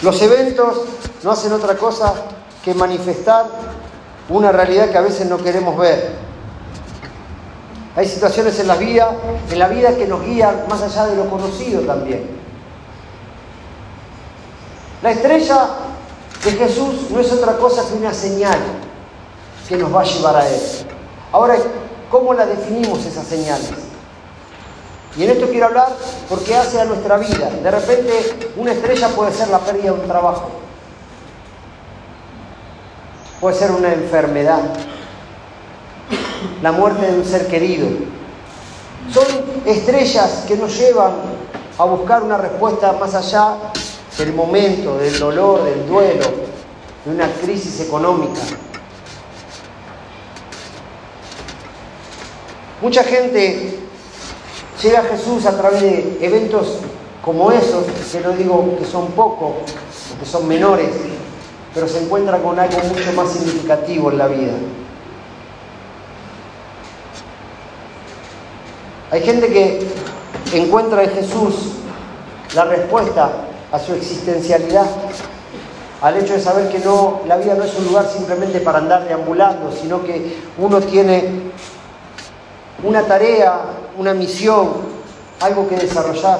Los 0.01 0.21
eventos 0.21 0.81
no 1.23 1.31
hacen 1.31 1.53
otra 1.53 1.77
cosa 1.77 2.13
que 2.63 2.73
manifestar 2.73 3.45
una 4.29 4.51
realidad 4.51 4.89
que 4.89 4.97
a 4.97 5.01
veces 5.01 5.27
no 5.27 5.37
queremos 5.37 5.77
ver. 5.77 6.11
Hay 7.95 8.07
situaciones 8.07 8.59
en 8.59 8.67
la 8.67 8.75
vida, 8.75 9.11
en 9.49 9.59
la 9.59 9.67
vida 9.67 9.95
que 9.95 10.07
nos 10.07 10.25
guían 10.25 10.65
más 10.67 10.81
allá 10.81 11.05
de 11.05 11.15
lo 11.15 11.29
conocido 11.29 11.81
también. 11.81 12.42
La 15.03 15.11
estrella 15.11 15.67
de 16.45 16.51
Jesús 16.53 17.11
no 17.11 17.19
es 17.19 17.29
otra 17.29 17.57
cosa 17.57 17.85
que 17.85 17.93
una 17.93 18.13
señal 18.13 18.57
que 19.67 19.75
nos 19.75 19.93
va 19.93 19.99
a 19.99 20.05
llevar 20.05 20.37
a 20.37 20.47
Él. 20.47 20.61
Ahora, 21.33 21.57
¿cómo 22.09 22.33
la 22.33 22.45
definimos 22.45 23.05
esas 23.05 23.27
señales? 23.27 23.71
Y 25.17 25.25
en 25.25 25.31
esto 25.31 25.47
quiero 25.49 25.65
hablar 25.65 25.89
porque 26.29 26.55
hace 26.55 26.79
a 26.79 26.85
nuestra 26.85 27.17
vida. 27.17 27.49
De 27.49 27.69
repente 27.69 28.53
una 28.55 28.71
estrella 28.71 29.09
puede 29.09 29.33
ser 29.33 29.49
la 29.49 29.59
pérdida 29.59 29.91
de 29.91 29.91
un 29.91 30.07
trabajo. 30.07 30.49
Puede 33.41 33.57
ser 33.57 33.71
una 33.71 33.91
enfermedad. 33.91 34.61
La 36.61 36.71
muerte 36.71 37.11
de 37.11 37.19
un 37.19 37.25
ser 37.25 37.47
querido. 37.47 37.89
Son 39.11 39.25
estrellas 39.65 40.45
que 40.47 40.55
nos 40.55 40.77
llevan 40.77 41.11
a 41.77 41.83
buscar 41.83 42.23
una 42.23 42.37
respuesta 42.37 42.93
más 42.93 43.13
allá 43.15 43.57
del 44.17 44.33
momento, 44.33 44.97
del 44.97 45.17
dolor, 45.17 45.63
del 45.65 45.87
duelo, 45.87 46.25
de 47.05 47.11
una 47.11 47.27
crisis 47.31 47.79
económica. 47.79 48.39
Mucha 52.81 53.03
gente 53.03 53.79
llega 54.81 54.99
a 54.99 55.03
Jesús 55.03 55.45
a 55.45 55.57
través 55.57 55.81
de 55.81 56.17
eventos 56.21 56.79
como 57.23 57.51
esos, 57.51 57.85
que 58.11 58.19
no 58.19 58.31
digo 58.33 58.75
que 58.77 58.85
son 58.85 59.07
pocos 59.11 59.51
o 60.13 60.19
que 60.19 60.25
son 60.25 60.47
menores, 60.47 60.89
pero 61.73 61.87
se 61.87 62.03
encuentra 62.03 62.39
con 62.39 62.59
algo 62.59 62.77
mucho 62.79 63.13
más 63.13 63.31
significativo 63.31 64.11
en 64.11 64.17
la 64.17 64.27
vida. 64.27 64.53
Hay 69.11 69.21
gente 69.21 69.47
que 69.47 69.87
encuentra 70.53 71.03
en 71.03 71.11
Jesús 71.11 71.73
la 72.55 72.65
respuesta 72.65 73.42
a 73.73 73.79
su 73.79 73.93
existencialidad, 73.95 74.85
al 75.99 76.17
hecho 76.17 76.33
de 76.33 76.39
saber 76.39 76.69
que 76.69 76.77
no, 76.77 77.21
la 77.27 77.37
vida 77.37 77.55
no 77.55 77.63
es 77.63 77.75
un 77.75 77.85
lugar 77.85 78.07
simplemente 78.07 78.59
para 78.59 78.77
andar 78.77 79.07
deambulando, 79.07 79.71
sino 79.71 80.03
que 80.03 80.37
uno 80.59 80.79
tiene 80.79 81.51
una 82.83 83.01
tarea, 83.01 83.61
una 83.97 84.13
misión, 84.13 84.73
algo 85.39 85.67
que 85.67 85.75
desarrollar. 85.75 86.39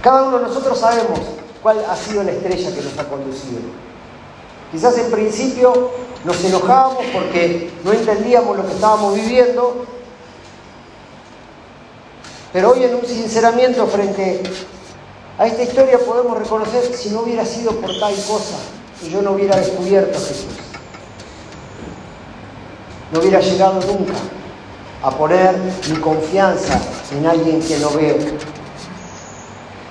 Cada 0.00 0.22
uno 0.22 0.38
de 0.38 0.44
nosotros 0.44 0.78
sabemos 0.78 1.18
cuál 1.60 1.84
ha 1.90 1.96
sido 1.96 2.22
la 2.22 2.30
estrella 2.30 2.72
que 2.72 2.82
nos 2.82 2.96
ha 2.96 3.08
conducido. 3.08 3.62
Quizás 4.74 4.98
en 4.98 5.08
principio 5.08 5.92
nos 6.24 6.44
enojábamos 6.44 7.04
porque 7.12 7.70
no 7.84 7.92
entendíamos 7.92 8.56
lo 8.56 8.66
que 8.66 8.72
estábamos 8.72 9.14
viviendo, 9.14 9.86
pero 12.52 12.72
hoy 12.72 12.82
en 12.82 12.96
un 12.96 13.06
sinceramiento 13.06 13.86
frente 13.86 14.42
a 15.38 15.46
esta 15.46 15.62
historia 15.62 15.96
podemos 16.00 16.36
reconocer 16.36 16.92
si 16.92 17.10
no 17.10 17.20
hubiera 17.20 17.46
sido 17.46 17.70
por 17.76 17.96
tal 18.00 18.16
cosa 18.26 18.56
y 19.00 19.10
yo 19.10 19.22
no 19.22 19.30
hubiera 19.30 19.54
descubierto 19.54 20.18
a 20.18 20.20
Jesús. 20.20 20.46
No 23.12 23.20
hubiera 23.20 23.38
llegado 23.38 23.74
nunca 23.74 24.14
a 25.04 25.10
poner 25.12 25.56
mi 25.88 25.96
confianza 25.98 26.80
en 27.16 27.24
alguien 27.24 27.62
que 27.62 27.78
no 27.78 27.90
veo. 27.90 28.16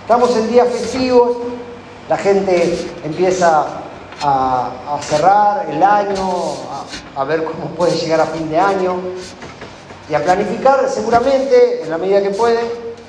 Estamos 0.02 0.36
en 0.36 0.52
días 0.52 0.68
festivos, 0.68 1.38
la 2.10 2.18
gente 2.18 2.92
empieza 3.06 3.83
a, 4.24 4.98
cerrar 5.02 5.68
el 5.70 5.84
año, 5.84 6.30
a, 7.16 7.24
ver 7.26 7.44
cómo 7.44 7.68
puede 7.76 7.96
llegar 7.98 8.22
a 8.22 8.26
fin 8.26 8.50
de 8.50 8.58
año 8.58 8.96
y 10.10 10.14
a 10.14 10.24
planificar 10.24 10.90
seguramente, 10.90 11.84
en 11.84 11.90
la 11.90 11.98
medida 11.98 12.22
que 12.22 12.30
puede, 12.30 12.60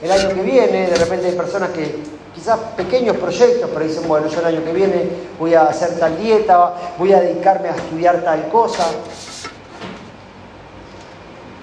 el 0.02 0.11
año 0.11 0.28
que 0.28 0.42
viene. 0.42 0.88
De 0.88 0.97
repente 0.97 1.26
hay 1.26 1.35
personas 1.35 1.71
que 1.71 2.02
quizás 2.35 2.59
pequeños 2.76 3.16
proyectos, 3.16 3.71
pero 3.73 3.87
dicen, 3.87 4.09
bueno, 4.09 4.26
yo 4.26 4.40
el 4.40 4.47
año 4.47 4.64
que 4.64 4.73
viene 4.73 5.09
voy 5.38 5.54
a 5.54 5.62
hacer 5.62 5.99
tal 5.99 6.18
dieta, 6.18 6.75
voy 6.99 7.12
a 7.12 7.21
dedicarme 7.21 7.68
a 7.68 7.76
estudiar 7.76 8.23
tal 8.23 8.49
cosa. 8.49 8.85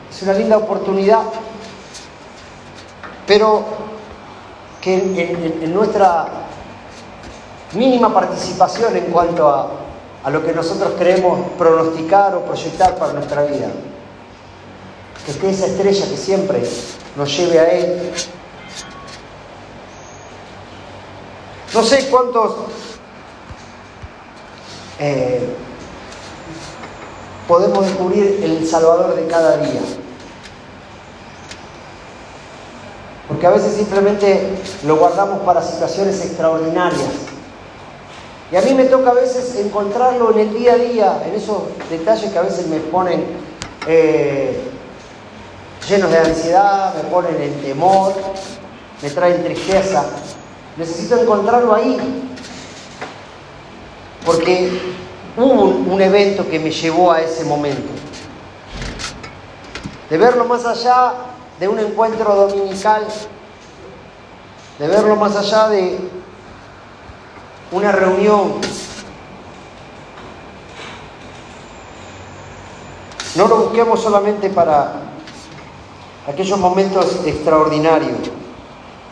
Es 0.10 0.24
una 0.24 0.34
linda 0.34 0.58
oportunidad, 0.58 1.24
pero 3.27 3.63
que 4.79 4.96
en, 4.96 5.74
nuestra 5.74 6.27
mínima 7.74 8.13
participación 8.13 8.96
en 8.98 9.06
cuanto 9.06 9.50
a, 9.50 9.70
a 10.24 10.30
lo 10.30 10.46
que 10.46 10.54
nosotros 10.54 10.94
queremos 10.98 11.40
pronosticar 11.58 12.36
o 12.36 12.42
proyectar 12.42 12.96
para 12.98 13.13
nuestra 13.13 13.44
vida, 13.44 13.68
que 15.25 15.32
esté 15.32 15.50
esa 15.50 15.68
estrella 15.68 16.06
que 16.10 16.18
siempre 16.18 16.63
nos 17.16 17.38
lleve 17.38 17.60
a 17.60 17.72
Él 17.72 18.12
No 21.74 21.84
sé 21.84 22.10
cuántos 22.10 22.51
eh, 25.00 25.56
podemos 27.48 27.86
descubrir 27.86 28.42
el 28.44 28.68
Salvador 28.68 29.16
de 29.16 29.25
cada 29.28 29.56
día. 29.56 29.80
Porque 33.30 33.48
a 33.48 33.51
veces 33.51 33.74
simplemente 33.74 34.50
lo 34.84 34.98
guardamos 34.98 35.40
para 35.44 35.62
situaciones 35.62 36.22
extraordinarias. 36.25 37.30
Y 38.51 38.58
a 38.58 38.62
mí 38.62 38.74
me 38.74 38.84
toca 38.86 39.12
a 39.12 39.13
veces 39.13 39.55
encontrarlo 39.55 40.31
en 40.31 40.39
el 40.39 40.53
día 40.53 40.74
a 40.74 40.75
día, 40.75 41.24
en 41.25 41.36
esos 41.36 41.63
detalles 41.89 42.31
que 42.31 42.38
a 42.38 42.41
veces 42.41 42.67
me 42.67 42.79
ponen 42.79 43.24
eh, 43.88 44.60
llenos 45.88 46.12
de 46.12 46.17
ansiedad, 46.17 46.93
me 46.96 47.10
ponen 47.10 47.41
en 47.41 47.62
temor, 47.62 48.13
me 49.01 49.10
traen 49.10 49.41
tristeza. 49.43 50.05
Necesito 50.75 51.17
encontrarlo 51.17 51.74
ahí. 51.74 51.98
Porque 54.25 54.70
hubo 55.38 55.63
un, 55.63 56.01
evento 56.01 56.48
que 56.48 56.60
me 56.60 56.72
llevó 56.72 57.13
a 57.13 57.22
ese 57.22 57.46
momento. 57.46 57.89
De 60.10 60.17
verlo 60.17 60.43
más 60.43 60.65
allá 60.65 61.13
de 61.58 61.70
un 61.70 61.79
encuentro 61.79 62.36
dominical, 62.36 63.05
de 64.77 64.88
verlo 64.88 65.15
más 65.15 65.38
allá 65.38 65.70
de 65.70 65.98
una 67.72 67.92
reunión. 67.92 68.54
No 73.36 73.48
lo 73.48 73.58
busquemos 73.58 74.01
solamente 74.01 74.50
para 74.50 74.94
aquellos 76.28 76.60
momentos 76.60 77.22
extraordinarios 77.25 78.18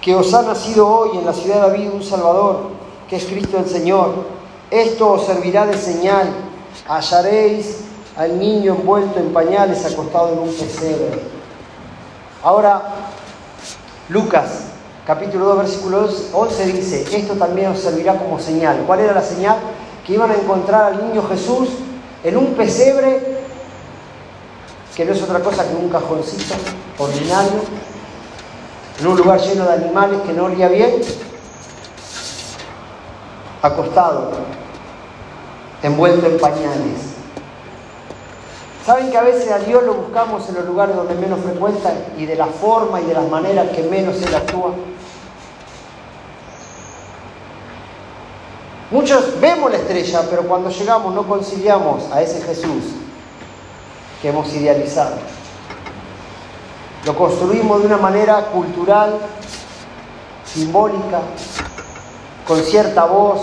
que 0.01 0.15
os 0.15 0.33
ha 0.33 0.41
nacido 0.41 0.87
hoy 0.87 1.17
en 1.17 1.25
la 1.25 1.33
ciudad 1.33 1.55
de 1.55 1.61
David 1.61 1.89
un 1.93 2.03
Salvador, 2.03 2.71
que 3.09 3.15
es 3.15 3.25
Cristo 3.25 3.57
el 3.57 3.67
Señor. 3.67 4.13
Esto 4.69 5.11
os 5.11 5.25
servirá 5.25 5.65
de 5.65 5.77
señal. 5.77 6.29
Hallaréis 6.87 7.85
al 8.15 8.37
niño 8.37 8.75
envuelto 8.75 9.19
en 9.19 9.33
pañales 9.33 9.85
acostado 9.85 10.33
en 10.33 10.39
un 10.39 10.53
pesebre. 10.53 11.21
Ahora, 12.43 12.81
Lucas 14.09 14.69
capítulo 15.09 15.45
2 15.45 15.57
versículo 15.57 16.07
11 16.33 16.65
dice, 16.67 17.17
esto 17.17 17.33
también 17.33 17.71
os 17.71 17.79
servirá 17.79 18.15
como 18.15 18.39
señal. 18.39 18.83
¿Cuál 18.85 18.99
era 18.99 19.11
la 19.11 19.23
señal? 19.23 19.57
Que 20.05 20.13
iban 20.13 20.29
a 20.29 20.35
encontrar 20.35 20.83
al 20.83 21.07
niño 21.07 21.27
Jesús 21.27 21.67
en 22.23 22.37
un 22.37 22.53
pesebre, 22.53 23.39
que 24.95 25.05
no 25.05 25.13
es 25.13 25.23
otra 25.23 25.39
cosa 25.39 25.67
que 25.67 25.75
un 25.75 25.89
cajoncito 25.89 26.53
ordinario, 26.99 27.59
en 28.99 29.07
un 29.07 29.17
lugar 29.17 29.39
lleno 29.39 29.65
de 29.65 29.73
animales 29.73 30.19
que 30.27 30.33
no 30.33 30.45
olía 30.45 30.67
bien, 30.67 31.01
acostado, 33.63 34.29
envuelto 35.81 36.27
en 36.27 36.37
pañales. 36.37 37.09
¿Saben 38.85 39.09
que 39.09 39.17
a 39.17 39.23
veces 39.23 39.51
a 39.51 39.57
Dios 39.57 39.81
lo 39.83 39.95
buscamos 39.95 40.47
en 40.49 40.55
los 40.55 40.65
lugares 40.65 40.95
donde 40.95 41.15
menos 41.15 41.39
frecuenta 41.39 41.93
y 42.15 42.27
de 42.27 42.35
la 42.35 42.45
forma 42.45 43.01
y 43.01 43.05
de 43.05 43.15
las 43.15 43.27
maneras 43.27 43.69
que 43.69 43.81
menos 43.81 44.21
Él 44.21 44.35
actúa? 44.35 44.73
Muchos 48.91 49.39
vemos 49.39 49.71
la 49.71 49.77
estrella, 49.77 50.23
pero 50.29 50.43
cuando 50.43 50.69
llegamos 50.69 51.13
no 51.13 51.27
conciliamos 51.27 52.11
a 52.11 52.21
ese 52.21 52.41
Jesús 52.41 52.85
que 54.21 54.29
hemos 54.29 54.51
idealizado. 54.53 55.15
Lo 57.05 57.15
construimos 57.15 57.81
de 57.81 57.85
una 57.85 57.97
manera 57.97 58.45
cultural, 58.47 59.19
simbólica, 60.43 61.21
con 62.47 62.61
cierta 62.63 63.05
voz, 63.05 63.41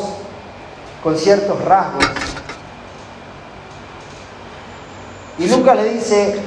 con 1.02 1.16
ciertos 1.16 1.64
rasgos. 1.64 2.04
Y 5.38 5.48
Lucas 5.48 5.76
le 5.76 5.94
dice, 5.94 6.40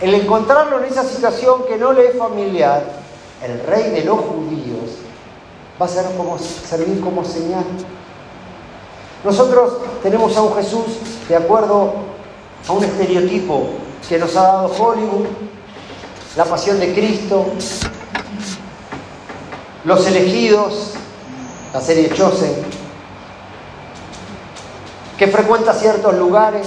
el 0.00 0.14
encontrarlo 0.14 0.82
en 0.82 0.90
esa 0.90 1.04
situación 1.04 1.64
que 1.68 1.76
no 1.76 1.92
le 1.92 2.08
es 2.08 2.18
familiar, 2.18 2.84
el 3.44 3.60
rey 3.60 3.90
de 3.90 4.04
los 4.04 4.18
judíos, 4.18 4.90
va 5.80 5.86
a 5.86 5.88
ser 5.88 6.04
como, 6.16 6.38
servir 6.38 7.00
como 7.00 7.24
señal. 7.24 7.64
Nosotros 9.24 9.78
tenemos 10.02 10.36
a 10.36 10.42
un 10.42 10.54
Jesús 10.54 10.84
de 11.26 11.36
acuerdo 11.36 11.94
a 12.68 12.72
un 12.72 12.84
estereotipo 12.84 13.68
que 14.06 14.18
nos 14.18 14.36
ha 14.36 14.42
dado 14.42 14.66
Hollywood, 14.66 15.26
la 16.36 16.44
pasión 16.44 16.78
de 16.78 16.92
Cristo, 16.92 17.46
los 19.84 20.06
elegidos, 20.06 20.92
la 21.72 21.80
serie 21.80 22.10
Chosen. 22.12 22.54
que 25.16 25.28
frecuenta 25.28 25.72
ciertos 25.72 26.14
lugares. 26.16 26.66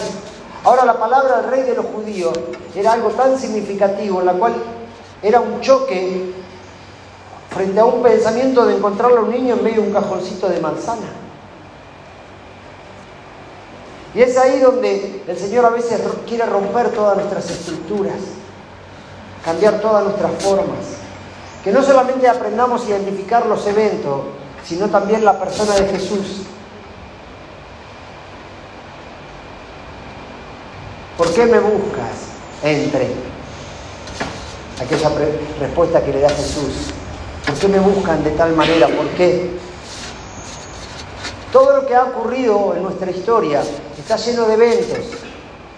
Ahora 0.63 0.83
la 0.85 0.97
palabra 0.97 1.41
rey 1.43 1.61
de 1.63 1.75
los 1.75 1.85
judíos 1.85 2.33
era 2.75 2.93
algo 2.93 3.09
tan 3.09 3.37
significativo, 3.37 4.21
en 4.21 4.25
la 4.25 4.33
cual 4.33 4.53
era 5.21 5.41
un 5.41 5.61
choque 5.61 6.33
frente 7.49 7.79
a 7.79 7.85
un 7.85 8.01
pensamiento 8.01 8.65
de 8.65 8.77
encontrarle 8.77 9.17
a 9.17 9.21
un 9.21 9.31
niño 9.31 9.55
en 9.55 9.63
medio 9.63 9.81
de 9.81 9.89
un 9.89 9.93
cajoncito 9.93 10.47
de 10.49 10.59
manzana. 10.59 11.26
Y 14.17 14.21
es 14.23 14.35
ahí 14.35 14.59
donde 14.59 15.21
el 15.27 15.37
Señor 15.37 15.63
a 15.63 15.69
veces 15.69 16.01
quiere 16.27 16.43
romper 16.47 16.89
todas 16.89 17.17
nuestras 17.17 17.51
estructuras, 17.51 18.15
cambiar 19.45 19.79
todas 19.79 20.05
nuestras 20.05 20.31
formas. 20.41 20.79
Que 21.63 21.71
no 21.71 21.83
solamente 21.83 22.27
aprendamos 22.27 22.81
a 22.81 22.89
identificar 22.89 23.45
los 23.45 23.67
eventos, 23.67 24.21
sino 24.65 24.87
también 24.87 25.23
la 25.23 25.39
persona 25.39 25.75
de 25.75 25.85
Jesús. 25.89 26.47
¿Por 31.15 31.31
qué 31.35 31.45
me 31.45 31.59
buscas? 31.59 32.17
Entre. 32.63 33.11
Aquella 34.83 35.11
respuesta 35.59 36.03
que 36.03 36.13
le 36.13 36.21
da 36.21 36.29
Jesús. 36.29 36.91
¿Por 37.45 37.53
qué 37.53 37.67
me 37.67 37.79
buscan 37.79 38.23
de 38.23 38.31
tal 38.31 38.53
manera? 38.53 38.87
¿Por 38.87 39.09
qué? 39.09 39.66
Todo 41.57 41.77
lo 41.77 41.87
que 41.87 41.95
ha 41.95 42.03
ocurrido 42.03 42.75
en 42.75 42.83
nuestra 42.83 43.09
historia 43.09 43.63
está 43.97 44.15
lleno 44.15 44.45
de 44.45 44.53
eventos, 44.53 44.99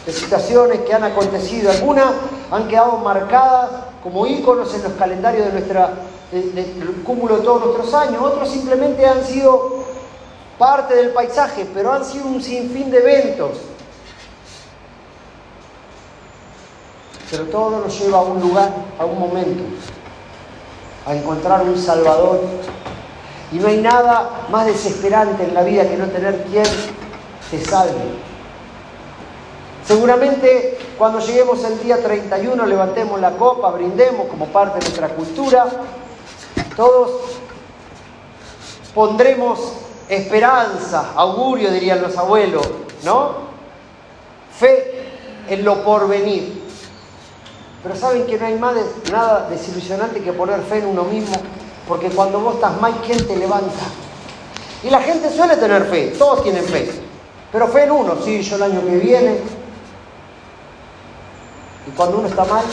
de 0.06 0.12
situaciones 0.12 0.82
que 0.82 0.94
han 0.94 1.06
acontecido. 1.06 1.72
Algunas 1.72 2.08
han 2.52 2.68
quedado 2.68 2.98
marcadas 2.98 3.70
como 4.04 4.28
íconos 4.28 4.74
en 4.74 4.84
los 4.84 4.92
calendarios 5.00 5.46
de 5.46 5.54
nuestra, 5.54 5.94
del 6.34 7.02
cúmulo 7.06 7.38
de 7.38 7.44
todos 7.44 7.64
nuestros 7.64 7.94
años. 7.94 8.22
Otros 8.22 8.50
simplemente 8.50 9.06
han 9.06 9.24
sido 9.24 9.86
parte 10.58 10.96
del 10.96 11.12
paisaje, 11.12 11.66
pero 11.74 11.94
han 11.94 12.04
sido 12.04 12.28
un 12.28 12.44
sinfín 12.44 12.92
de 12.92 12.98
eventos. 12.98 13.52
Pero 17.32 17.46
todo 17.46 17.80
nos 17.80 17.98
lleva 17.98 18.18
a 18.18 18.24
un 18.24 18.42
lugar, 18.42 18.70
a 19.00 19.06
un 19.06 19.18
momento, 19.18 19.64
a 21.06 21.16
encontrar 21.16 21.62
un 21.62 21.78
Salvador. 21.78 22.42
Y 23.52 23.58
no 23.58 23.68
hay 23.68 23.78
nada 23.78 24.46
más 24.50 24.66
desesperante 24.66 25.44
en 25.44 25.54
la 25.54 25.64
vida 25.64 25.88
que 25.88 25.98
no 25.98 26.06
tener 26.08 26.44
quien 26.44 26.66
te 27.50 27.66
salve. 27.66 28.30
Seguramente 29.86 30.78
cuando 31.00 31.20
lleguemos 31.20 31.64
el 31.64 31.80
día 31.80 32.04
31 32.04 32.66
levantemos 32.66 33.20
la 33.22 33.32
copa, 33.32 33.72
brindemos 33.72 34.28
como 34.28 34.48
parte 34.48 34.80
de 34.80 34.86
nuestra 34.86 35.08
cultura. 35.08 35.66
Todos 36.76 37.22
pondremos 38.94 39.74
esperanza, 40.10 41.14
augurio 41.16 41.72
dirían 41.72 42.02
los 42.02 42.18
abuelos, 42.18 42.68
¿no? 43.04 43.50
Fe 44.60 45.06
en 45.48 45.64
lo 45.64 45.84
porvenir. 45.84 46.62
Pero 47.82 47.96
saben 47.96 48.26
que 48.26 48.38
no 48.38 48.46
hay 48.46 48.56
más 48.60 48.76
nada 49.10 49.48
desilusionante 49.50 50.22
que 50.22 50.34
poner 50.34 50.60
fe 50.64 50.80
en 50.80 50.88
uno 50.88 51.06
mismo, 51.06 51.36
porque 51.90 52.10
cuando 52.12 52.40
vos 52.40 52.54
estás 52.54 52.80
mal, 52.80 53.02
¿quién 53.04 53.26
te 53.26 53.36
levanta? 53.36 53.84
Y 54.84 54.92
la 54.92 55.02
gente 55.02 55.36
suele 55.36 55.58
tener 55.58 55.86
fe, 55.86 56.14
todos 56.20 56.44
tienen 56.44 56.64
fe, 56.64 56.88
pero 57.52 57.68
fe 57.68 57.86
en 57.86 57.92
uno, 57.92 58.16
sí, 58.24 58.44
yo 58.44 58.58
el 58.58 58.64
año 58.64 58.86
que 58.86 58.98
viene. 58.98 59.40
Y 61.88 61.92
cuando 61.98 62.20
uno 62.20 62.28
está 62.28 62.46
mal, 62.46 62.64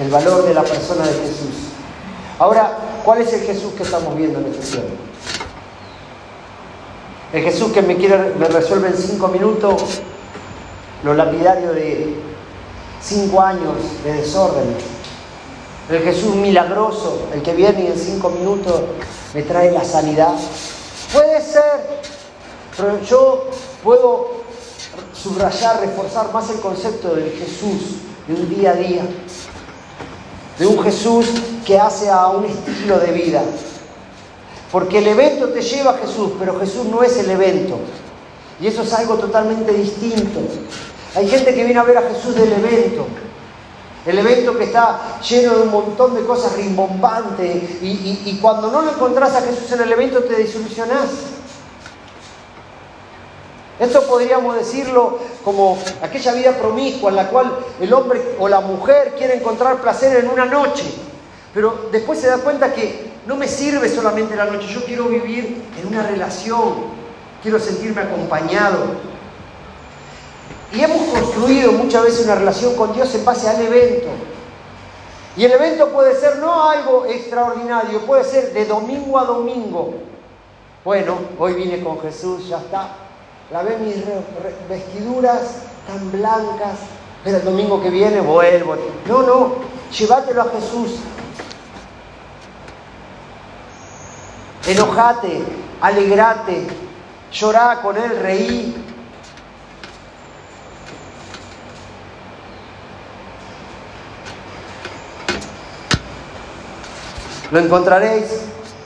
el 0.00 0.10
valor 0.10 0.42
de 0.42 0.52
la 0.52 0.64
persona 0.64 1.06
de 1.06 1.12
Jesús. 1.12 1.70
Ahora, 2.40 2.76
¿cuál 3.04 3.20
es 3.20 3.32
el 3.34 3.42
Jesús 3.42 3.72
que 3.74 3.84
estamos 3.84 4.16
viendo 4.16 4.40
en 4.40 4.46
este 4.46 4.66
tiempo? 4.66 4.94
El 7.32 7.42
Jesús 7.44 7.70
que 7.72 7.82
me, 7.82 7.96
quiere, 7.96 8.34
me 8.36 8.48
resuelve 8.48 8.88
en 8.88 8.96
cinco 8.96 9.28
minutos 9.28 10.00
lo 11.04 11.14
lapidario 11.14 11.72
de 11.72 12.31
cinco 13.02 13.40
años 13.40 13.76
de 14.04 14.12
desorden. 14.12 14.74
El 15.90 16.02
Jesús 16.02 16.34
milagroso, 16.36 17.28
el 17.34 17.42
que 17.42 17.54
viene 17.54 17.84
y 17.84 17.86
en 17.88 17.98
cinco 17.98 18.30
minutos 18.30 18.80
me 19.34 19.42
trae 19.42 19.70
la 19.72 19.84
sanidad. 19.84 20.34
Puede 21.12 21.40
ser, 21.42 22.02
pero 22.76 23.00
yo 23.02 23.46
puedo 23.82 24.42
subrayar, 25.12 25.80
reforzar 25.80 26.32
más 26.32 26.48
el 26.50 26.60
concepto 26.60 27.14
del 27.14 27.30
Jesús 27.32 27.96
de 28.26 28.34
un 28.34 28.48
día 28.48 28.70
a 28.70 28.74
día, 28.74 29.02
de 30.58 30.66
un 30.66 30.82
Jesús 30.82 31.26
que 31.66 31.78
hace 31.78 32.08
a 32.08 32.28
un 32.28 32.44
estilo 32.44 32.98
de 32.98 33.12
vida. 33.12 33.42
Porque 34.70 34.98
el 34.98 35.08
evento 35.08 35.48
te 35.48 35.60
lleva 35.60 35.90
a 35.90 35.98
Jesús, 35.98 36.30
pero 36.38 36.58
Jesús 36.58 36.86
no 36.86 37.02
es 37.02 37.16
el 37.18 37.28
evento. 37.30 37.78
Y 38.60 38.68
eso 38.68 38.82
es 38.82 38.92
algo 38.94 39.16
totalmente 39.16 39.72
distinto. 39.72 40.40
Hay 41.14 41.28
gente 41.28 41.54
que 41.54 41.64
viene 41.64 41.78
a 41.78 41.84
ver 41.84 41.98
a 41.98 42.02
Jesús 42.02 42.34
del 42.34 42.52
evento. 42.52 43.06
El 44.06 44.18
evento 44.18 44.56
que 44.56 44.64
está 44.64 45.20
lleno 45.20 45.54
de 45.54 45.62
un 45.62 45.70
montón 45.70 46.14
de 46.14 46.24
cosas 46.24 46.56
rimbombantes. 46.56 47.82
Y, 47.82 48.38
cuando 48.40 48.70
no 48.70 48.82
lo 48.82 48.92
encontrás 48.92 49.34
a 49.34 49.42
Jesús 49.42 49.70
en 49.72 49.82
el 49.82 49.92
evento 49.92 50.24
te 50.24 50.34
desilusionás. 50.34 51.08
Esto 53.78 54.02
podríamos 54.06 54.56
decirlo 54.56 55.18
como 55.44 55.78
aquella 56.02 56.32
vida 56.34 56.52
promiscua 56.52 57.10
en 57.10 57.16
la 57.16 57.28
cual 57.28 57.52
el 57.80 57.92
hombre 57.92 58.36
o 58.38 58.48
la 58.48 58.60
mujer 58.60 59.14
quiere 59.18 59.34
encontrar 59.34 59.80
placer 59.80 60.16
en 60.18 60.28
una 60.28 60.44
noche, 60.44 60.84
pero 61.52 61.88
después 61.90 62.20
se 62.20 62.28
da 62.28 62.38
cuenta 62.38 62.72
que 62.72 63.10
no 63.26 63.34
me 63.34 63.48
sirve 63.48 63.88
solamente 63.88 64.36
la 64.36 64.44
noche, 64.44 64.68
yo 64.68 64.84
quiero 64.84 65.06
vivir 65.06 65.64
en 65.80 65.88
una 65.88 66.06
relación, 66.06 66.74
quiero 67.42 67.58
sentirme 67.58 68.02
acompañado, 68.02 68.78
y 70.74 70.80
hemos 70.80 71.02
construido 71.08 71.72
muchas 71.72 72.04
veces 72.04 72.24
una 72.24 72.36
relación 72.36 72.74
con 72.76 72.92
Dios 72.92 73.14
en 73.14 73.24
base 73.24 73.48
al 73.48 73.60
evento. 73.60 74.08
Y 75.36 75.44
el 75.44 75.52
evento 75.52 75.88
puede 75.88 76.18
ser 76.18 76.38
no 76.38 76.68
algo 76.68 77.06
extraordinario, 77.06 78.00
puede 78.00 78.24
ser 78.24 78.52
de 78.52 78.64
domingo 78.64 79.18
a 79.18 79.24
domingo. 79.24 79.94
Bueno, 80.84 81.18
hoy 81.38 81.54
vine 81.54 81.82
con 81.82 82.00
Jesús, 82.00 82.48
ya 82.48 82.58
está. 82.58 82.88
Lavé 83.50 83.78
mis 83.78 83.96
vestiduras 84.68 85.56
tan 85.86 86.10
blancas, 86.10 86.78
pero 87.22 87.38
el 87.38 87.44
domingo 87.44 87.82
que 87.82 87.90
viene 87.90 88.20
vuelvo. 88.20 88.76
No, 89.06 89.22
no, 89.22 89.54
llévatelo 89.96 90.42
a 90.42 90.50
Jesús. 90.50 90.96
Enojate, 94.66 95.42
alegrate, 95.80 96.66
llorá 97.32 97.80
con 97.82 97.96
Él, 97.96 98.18
reí, 98.20 98.91
Lo 107.52 107.58
encontraréis 107.58 108.24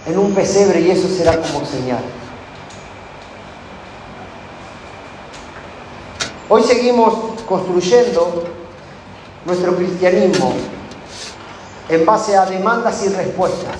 en 0.07 0.19
un 0.19 0.35
pesebre 0.35 0.81
y 0.81 0.91
eso 0.91 1.07
será 1.09 1.41
como 1.41 1.65
señal. 1.65 2.03
Hoy 6.49 6.65
seguimos 6.65 7.41
construyendo 7.47 8.43
nuestro 9.45 9.77
cristianismo 9.77 10.53
en 11.89 12.05
base 12.05 12.37
a 12.37 12.45
demandas 12.45 13.05
y 13.05 13.09
respuestas. 13.11 13.77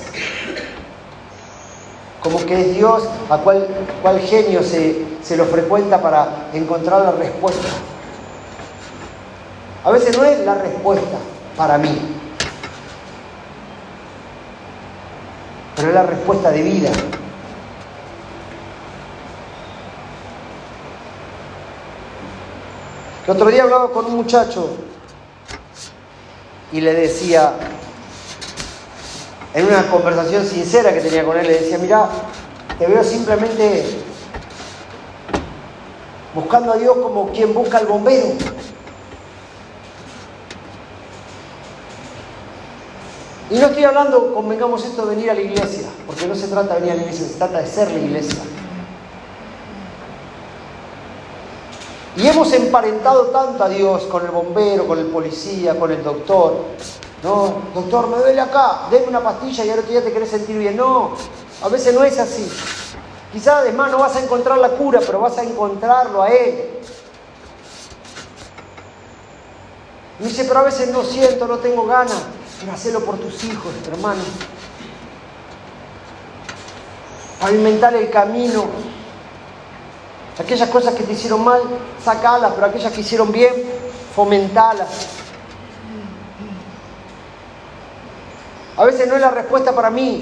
Como 2.23 2.47
que 2.47 2.61
es 2.61 2.75
Dios 2.77 3.03
a 3.29 3.39
cuál, 3.39 4.21
genio 4.21 4.63
se, 4.63 5.05
se 5.21 5.37
lo 5.37 5.47
frecuenta 5.47 6.01
para 6.01 6.49
encontrar 6.53 7.03
la 7.03 7.11
respuesta. 7.11 7.69
A 9.83 9.91
veces 9.91 10.17
no 10.17 10.25
es 10.25 10.39
la 10.41 10.55
respuesta 10.55 11.19
para 11.57 11.77
mí, 11.77 12.16
pero 15.77 15.89
es 15.89 15.95
la 15.95 16.03
respuesta 16.05 16.51
de 16.51 16.63
vida. 16.63 16.91
El 23.27 23.31
otro 23.31 23.51
día 23.51 23.65
hablaba 23.65 23.93
con 23.93 24.07
un 24.07 24.17
muchacho 24.17 24.71
y 26.73 26.81
le 26.81 26.95
decía, 26.95 27.53
en 29.53 29.67
una 29.67 29.87
conversación 29.89 30.47
sincera 30.47 30.93
que 30.95 31.01
tenía 31.01 31.25
con 31.25 31.37
él, 31.37 31.47
le 31.47 31.61
decía, 31.61 31.77
mira, 31.79 32.09
te 32.79 32.87
veo 32.87 33.05
simplemente 33.05 33.85
buscando 36.35 36.73
a 36.73 36.77
Dios 36.77 36.97
como 36.99 37.31
quien 37.33 37.53
busca 37.53 37.79
al 37.79 37.87
bombero. 37.87 38.29
Y 43.49 43.59
no 43.59 43.67
estoy 43.67 43.85
hablando, 43.85 44.35
convengamos 44.35 44.85
esto, 44.85 45.07
de 45.07 45.15
venir 45.15 45.31
a 45.31 45.35
la 45.35 45.41
iglesia, 45.41 45.89
porque 46.05 46.27
no 46.27 46.35
se 46.35 46.49
trata 46.49 46.75
de 46.75 46.81
venir 46.81 46.93
a 46.93 46.97
la 46.97 47.03
iglesia, 47.03 47.27
se 47.29 47.35
trata 47.35 47.59
de 47.59 47.67
ser 47.67 47.91
la 47.93 47.99
iglesia. 47.99 48.41
Y 52.17 52.27
hemos 52.27 52.53
emparentado 52.53 53.27
tanto 53.27 53.63
a 53.63 53.69
Dios 53.69 54.05
con 54.05 54.25
el 54.25 54.31
bombero, 54.31 54.87
con 54.89 54.99
el 54.99 55.07
policía, 55.07 55.79
con 55.79 55.93
el 55.93 56.03
doctor. 56.03 56.65
No, 57.23 57.55
doctor, 57.75 58.09
me 58.09 58.17
duele 58.17 58.41
acá, 58.41 58.89
denme 58.91 59.09
una 59.09 59.23
pastilla 59.23 59.65
y 59.65 59.71
ahora 59.71 59.83
tú 59.83 59.93
ya 59.93 60.03
te 60.03 60.13
querés 60.13 60.31
sentir 60.31 60.59
bien. 60.59 60.77
No, 60.77 61.11
a 61.63 61.69
veces 61.69 61.95
no 61.95 62.03
es 62.05 62.19
así. 62.19 62.51
Quizás 63.33 63.57
además 63.57 63.91
no 63.91 63.99
vas 63.99 64.17
a 64.17 64.23
encontrar 64.23 64.59
la 64.59 64.71
cura, 64.71 65.01
pero 65.05 65.21
vas 65.21 65.37
a 65.37 65.43
encontrarlo 65.43 66.23
a 66.23 66.29
Él. 66.31 66.71
Y 70.19 70.25
dice, 70.25 70.45
pero 70.45 70.61
a 70.61 70.63
veces 70.63 70.89
no 70.89 71.05
siento, 71.05 71.47
no 71.47 71.59
tengo 71.59 71.85
ganas. 71.87 72.23
Pero 72.61 72.73
hacelo 72.73 73.01
por 73.01 73.19
tus 73.19 73.45
hijos, 73.45 73.73
hermano. 73.91 74.23
Pavimentar 77.41 77.95
el 77.95 78.11
camino. 78.11 78.65
Aquellas 80.39 80.69
cosas 80.69 80.95
que 80.95 81.03
te 81.03 81.13
hicieron 81.13 81.45
mal, 81.45 81.63
sacalas, 82.03 82.53
pero 82.55 82.67
aquellas 82.67 82.93
que 82.93 83.01
hicieron 83.01 83.33
bien, 83.33 83.53
fomentalas. 84.15 85.09
A 88.77 88.85
veces 88.85 89.09
no 89.09 89.15
es 89.15 89.21
la 89.23 89.31
respuesta 89.31 89.75
para 89.75 89.89
mí, 89.89 90.21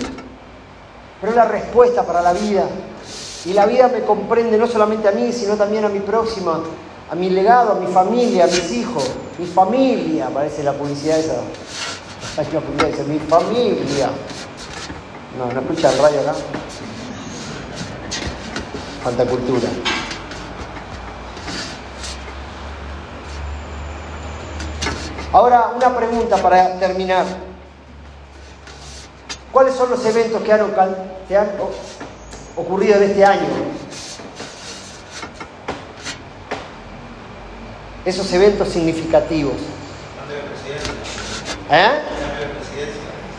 pero 1.20 1.32
es 1.32 1.36
la 1.36 1.46
respuesta 1.46 2.04
para 2.04 2.22
la 2.22 2.32
vida. 2.32 2.64
Y 3.44 3.52
la 3.52 3.66
vida 3.66 3.88
me 3.88 4.02
comprende 4.04 4.56
no 4.56 4.66
solamente 4.66 5.08
a 5.08 5.12
mí, 5.12 5.32
sino 5.32 5.56
también 5.56 5.84
a 5.84 5.88
mi 5.88 6.00
próxima, 6.00 6.60
a 7.10 7.14
mi 7.14 7.30
legado, 7.30 7.72
a 7.72 7.74
mi 7.74 7.92
familia, 7.92 8.44
a 8.44 8.46
mis 8.46 8.70
hijos. 8.72 9.10
Mi 9.38 9.46
familia, 9.46 10.28
parece 10.32 10.62
la 10.62 10.72
publicidad 10.72 11.18
esa. 11.18 11.34
Una 12.36 12.60
publicidad 12.60 12.88
dice, 12.88 13.04
mi 13.04 13.18
familia. 13.20 14.10
No, 15.38 15.52
no 15.52 15.60
escucha 15.60 15.92
el 15.92 15.98
radio 15.98 16.20
acá. 16.20 16.34
Falta 19.04 19.24
cultura. 19.24 19.68
Ahora, 25.32 25.72
una 25.76 25.96
pregunta 25.96 26.36
para 26.38 26.76
terminar. 26.80 27.24
¿Cuáles 29.52 29.76
son 29.76 29.90
los 29.90 30.04
eventos 30.04 30.42
que 30.42 30.52
han, 30.52 30.62
ocurrido 32.56 32.96
en 32.96 33.02
este 33.04 33.24
año? 33.24 33.46
Esos 38.04 38.32
eventos 38.32 38.68
significativos. 38.70 39.54
¿Eh? 41.70 42.23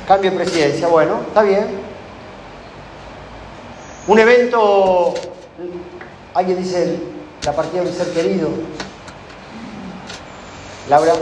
Cambio 0.07 0.31
de 0.31 0.37
presidencia. 0.37 0.81
Cambio 0.81 0.87
de 0.87 0.91
bueno, 0.91 1.21
está 1.27 1.41
bien. 1.41 1.67
Un 4.07 4.19
evento, 4.19 5.15
alguien 6.33 6.57
dice 6.61 6.99
la 7.43 7.53
partida 7.53 7.81
de 7.81 7.89
un 7.89 7.95
ser 7.95 8.13
querido. 8.13 8.49
Laura. 10.89 11.13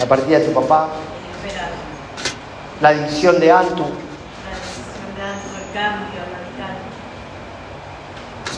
La 0.00 0.06
partida 0.06 0.38
de 0.38 0.46
tu 0.46 0.52
papá. 0.52 0.88
La 2.80 2.92
división 2.92 3.38
de 3.38 3.52
Antu. 3.52 3.84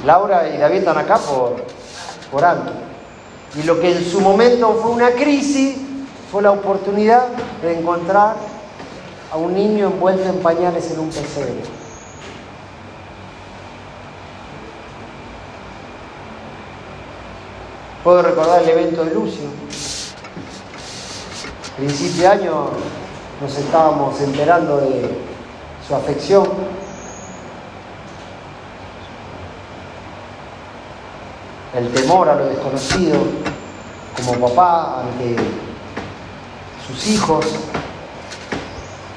Laura 0.04 0.48
y 0.48 0.58
David 0.58 0.78
están 0.78 0.98
acá 0.98 1.18
por, 1.18 1.56
por 2.30 2.44
Antu. 2.44 2.72
Y 3.56 3.64
lo 3.64 3.80
que 3.80 3.96
en 3.96 4.04
su 4.04 4.20
momento 4.20 4.78
fue 4.80 4.92
una 4.92 5.10
crisis 5.10 5.78
fue 6.30 6.42
la 6.42 6.50
oportunidad 6.50 7.28
de 7.64 7.78
encontrar 7.78 8.36
a 9.32 9.36
un 9.36 9.54
niño 9.54 9.86
envuelto 9.86 10.28
en 10.28 10.38
pañales 10.40 10.90
en 10.90 11.00
un 11.00 11.08
pesebre. 11.08 11.62
Puedo 18.04 18.22
recordar 18.22 18.62
el 18.62 18.68
evento 18.68 19.04
de 19.04 19.14
Lucio. 19.14 19.44
Principio 21.76 22.22
de 22.22 22.28
año 22.28 22.66
nos 23.40 23.56
estábamos 23.56 24.20
enterando 24.20 24.76
de 24.76 25.10
su 25.88 25.94
afección. 25.94 26.46
El 31.74 31.92
temor 31.92 32.28
a 32.28 32.36
lo 32.36 32.46
desconocido 32.46 33.16
como 34.16 34.48
papá 34.48 35.00
ante 35.00 35.36
sus 36.86 37.06
hijos. 37.08 37.46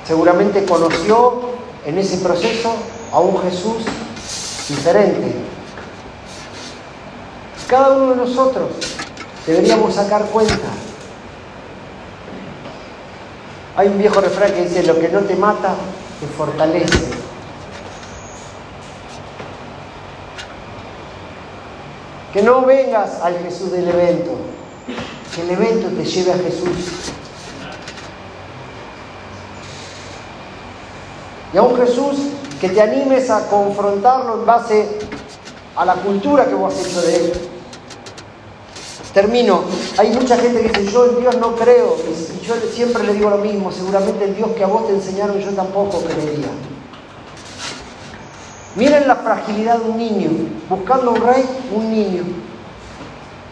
Seguramente 0.06 0.66
conoció 0.66 1.42
en 1.86 1.98
ese 1.98 2.18
proceso 2.18 2.74
a 3.12 3.20
un 3.20 3.42
Jesús 3.42 3.84
diferente. 4.70 5.34
Cada 7.68 7.98
uno 7.98 8.12
de 8.12 8.16
nosotros 8.16 8.70
deberíamos 9.46 9.96
sacar 9.96 10.26
cuenta 10.26 10.68
hay 13.78 13.90
un 13.90 14.00
viejo 14.00 14.20
refrán 14.20 14.54
que 14.54 14.64
dice, 14.64 14.82
lo 14.82 15.00
que 15.00 15.08
no 15.08 15.20
te 15.20 15.36
mata, 15.36 15.76
te 16.20 16.26
fortalece. 16.26 16.98
Que 22.34 22.42
no 22.42 22.66
vengas 22.66 23.22
al 23.22 23.38
Jesús 23.38 23.72
del 23.72 23.88
evento, 23.88 24.32
que 25.36 25.42
el 25.44 25.52
evento 25.52 25.90
te 25.90 26.04
lleve 26.04 26.32
a 26.34 26.38
Jesús. 26.40 27.12
Y 31.58 31.60
a 31.60 31.64
un 31.64 31.76
Jesús 31.76 32.20
que 32.62 32.70
te 32.70 32.80
animes 32.80 33.32
a 33.32 33.48
confrontarlo 33.48 34.42
en 34.42 34.46
base 34.46 35.00
a 35.76 35.86
la 35.86 35.96
cultura 35.96 36.46
que 36.46 36.54
vos 36.54 36.72
has 36.72 36.86
hecho 36.86 37.02
de 37.02 37.16
él. 37.16 37.34
Termino. 39.12 39.62
Hay 39.98 40.12
mucha 40.12 40.38
gente 40.38 40.62
que 40.62 40.80
dice, 40.80 40.92
yo 40.92 41.08
en 41.08 41.20
Dios 41.20 41.36
no 41.38 41.56
creo. 41.56 41.96
Y 42.40 42.46
yo 42.46 42.54
siempre 42.72 43.04
le 43.06 43.16
digo 43.16 43.32
lo 43.32 43.40
mismo, 43.40 43.72
seguramente 43.72 44.26
el 44.26 44.36
Dios 44.36 44.52
que 44.52 44.64
a 44.64 44.68
vos 44.68 44.86
te 44.86 44.94
enseñaron 44.94 45.40
yo 45.40 45.50
tampoco 45.50 46.00
creería. 46.02 46.46
Miren 48.76 49.08
la 49.08 49.16
fragilidad 49.16 49.80
de 49.80 49.90
un 49.90 49.98
niño, 49.98 50.30
buscando 50.70 51.10
un 51.10 51.22
rey, 51.24 51.44
un 51.76 51.92
niño. 51.92 52.22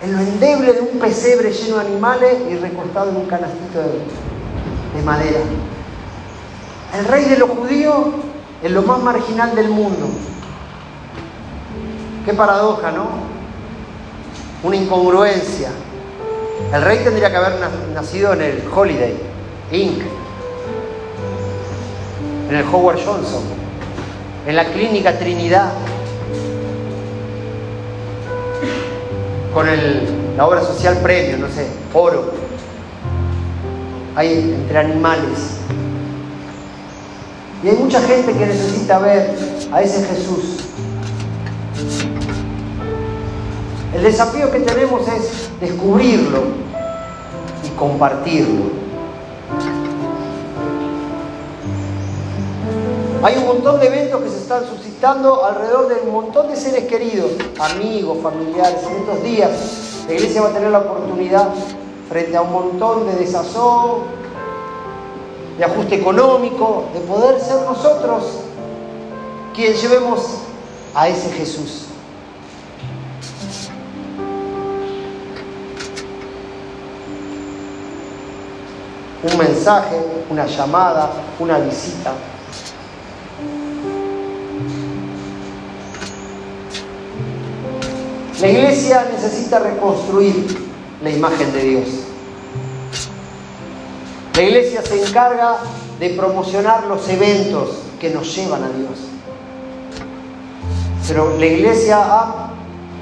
En 0.03 0.13
lo 0.13 0.19
endeble 0.19 0.73
de 0.73 0.81
un 0.81 0.99
pesebre 0.99 1.51
lleno 1.51 1.77
de 1.77 1.87
animales 1.87 2.37
y 2.51 2.55
recostado 2.57 3.09
en 3.09 3.17
un 3.17 3.25
canastito 3.25 3.79
de, 3.79 4.95
de 4.95 5.03
madera. 5.03 5.39
El 6.97 7.05
rey 7.05 7.25
de 7.25 7.37
los 7.37 7.49
judíos 7.49 7.95
en 8.63 8.73
lo 8.73 8.81
más 8.83 9.01
marginal 9.01 9.55
del 9.55 9.69
mundo. 9.69 10.07
Qué 12.25 12.33
paradoja, 12.33 12.91
¿no? 12.91 13.35
una 14.65 14.75
incongruencia. 14.75 15.69
El 16.73 16.81
rey 16.81 16.99
tendría 17.03 17.29
que 17.29 17.37
haber 17.37 17.53
nacido 17.93 18.33
en 18.33 18.41
el 18.41 18.63
Holiday 18.73 19.15
Inc., 19.71 20.01
en 22.49 22.55
el 22.55 22.65
Howard 22.67 22.99
Johnson, 23.05 23.43
en 24.47 24.55
la 24.55 24.65
Clínica 24.65 25.17
Trinidad, 25.17 25.71
con 29.53 29.67
la 30.35 30.45
obra 30.45 30.61
social 30.61 30.97
premio, 30.97 31.37
no 31.37 31.47
sé, 31.47 31.67
oro. 31.93 32.33
Hay 34.15 34.55
entre 34.61 34.79
animales. 34.79 35.57
Y 37.65 37.69
hay 37.69 37.75
mucha 37.77 37.99
gente 37.99 38.31
que 38.31 38.45
necesita 38.45 38.99
ver 38.99 39.35
a 39.71 39.81
ese 39.81 40.05
Jesús 40.05 40.65
El 43.95 44.03
desafío 44.03 44.51
que 44.51 44.59
tenemos 44.59 45.07
es 45.07 45.49
descubrirlo 45.61 46.41
y 47.63 47.69
compartirlo. 47.77 48.65
Hay 53.23 53.37
un 53.37 53.45
montón 53.45 53.79
de 53.79 53.87
eventos 53.87 54.21
que 54.21 54.29
se 54.29 54.37
están 54.39 54.65
suscitando 54.67 55.45
alrededor 55.45 55.87
de 55.87 56.01
un 56.01 56.11
montón 56.11 56.49
de 56.49 56.57
seres 56.57 56.83
queridos, 56.83 57.31
amigos, 57.57 58.17
familiares. 58.21 58.81
En 58.87 58.97
estos 58.97 59.23
días 59.23 59.51
la 60.07 60.13
iglesia 60.13 60.41
va 60.41 60.49
a 60.49 60.51
tener 60.51 60.71
la 60.71 60.79
oportunidad, 60.79 61.47
frente 62.09 62.35
a 62.35 62.41
un 62.41 62.51
montón 62.51 63.07
de 63.07 63.15
desazón, 63.15 64.01
de 65.57 65.63
ajuste 65.63 65.95
económico, 65.95 66.85
de 66.93 66.99
poder 67.01 67.39
ser 67.39 67.61
nosotros 67.61 68.23
quienes 69.53 69.81
llevemos 69.81 70.21
a 70.93 71.07
ese 71.07 71.29
Jesús. 71.31 71.85
un 79.31 79.37
mensaje, 79.39 79.95
una 80.29 80.45
llamada, 80.45 81.09
una 81.39 81.57
visita. 81.59 82.13
La 88.39 88.47
iglesia 88.47 89.07
necesita 89.11 89.59
reconstruir 89.59 90.69
la 91.01 91.09
imagen 91.09 91.51
de 91.53 91.63
Dios. 91.63 92.04
La 94.35 94.41
iglesia 94.41 94.81
se 94.81 95.01
encarga 95.01 95.55
de 95.97 96.09
promocionar 96.09 96.83
los 96.87 97.07
eventos 97.07 97.69
que 98.01 98.09
nos 98.09 98.35
llevan 98.35 98.65
a 98.65 98.69
Dios. 98.69 98.99
Pero 101.07 101.37
la 101.37 101.45
iglesia 101.45 101.99
ha 102.01 102.49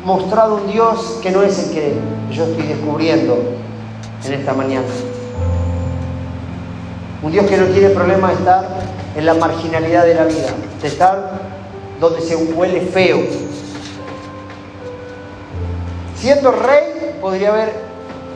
mostrado 0.05 0.57
un 0.57 0.71
Dios 0.71 1.17
que 1.23 1.31
no 1.31 1.41
es 1.41 1.57
el 1.57 1.73
que 1.73 1.93
yo 2.31 2.43
estoy 2.43 2.67
descubriendo 2.67 3.39
en 4.25 4.33
esta 4.33 4.53
mañana. 4.53 4.85
Un 7.23 7.31
Dios 7.31 7.47
que 7.47 7.57
no 7.57 7.65
tiene 7.65 7.89
problema 7.89 8.27
de 8.27 8.35
estar 8.35 8.67
en 9.15 9.25
la 9.25 9.33
marginalidad 9.33 10.05
de 10.05 10.13
la 10.13 10.25
vida, 10.25 10.49
de 10.81 10.87
estar 10.87 11.31
donde 11.99 12.21
se 12.21 12.35
huele 12.35 12.81
feo. 12.81 13.21
Siendo 16.15 16.51
rey, 16.51 17.17
podría 17.19 17.49
haber 17.49 17.82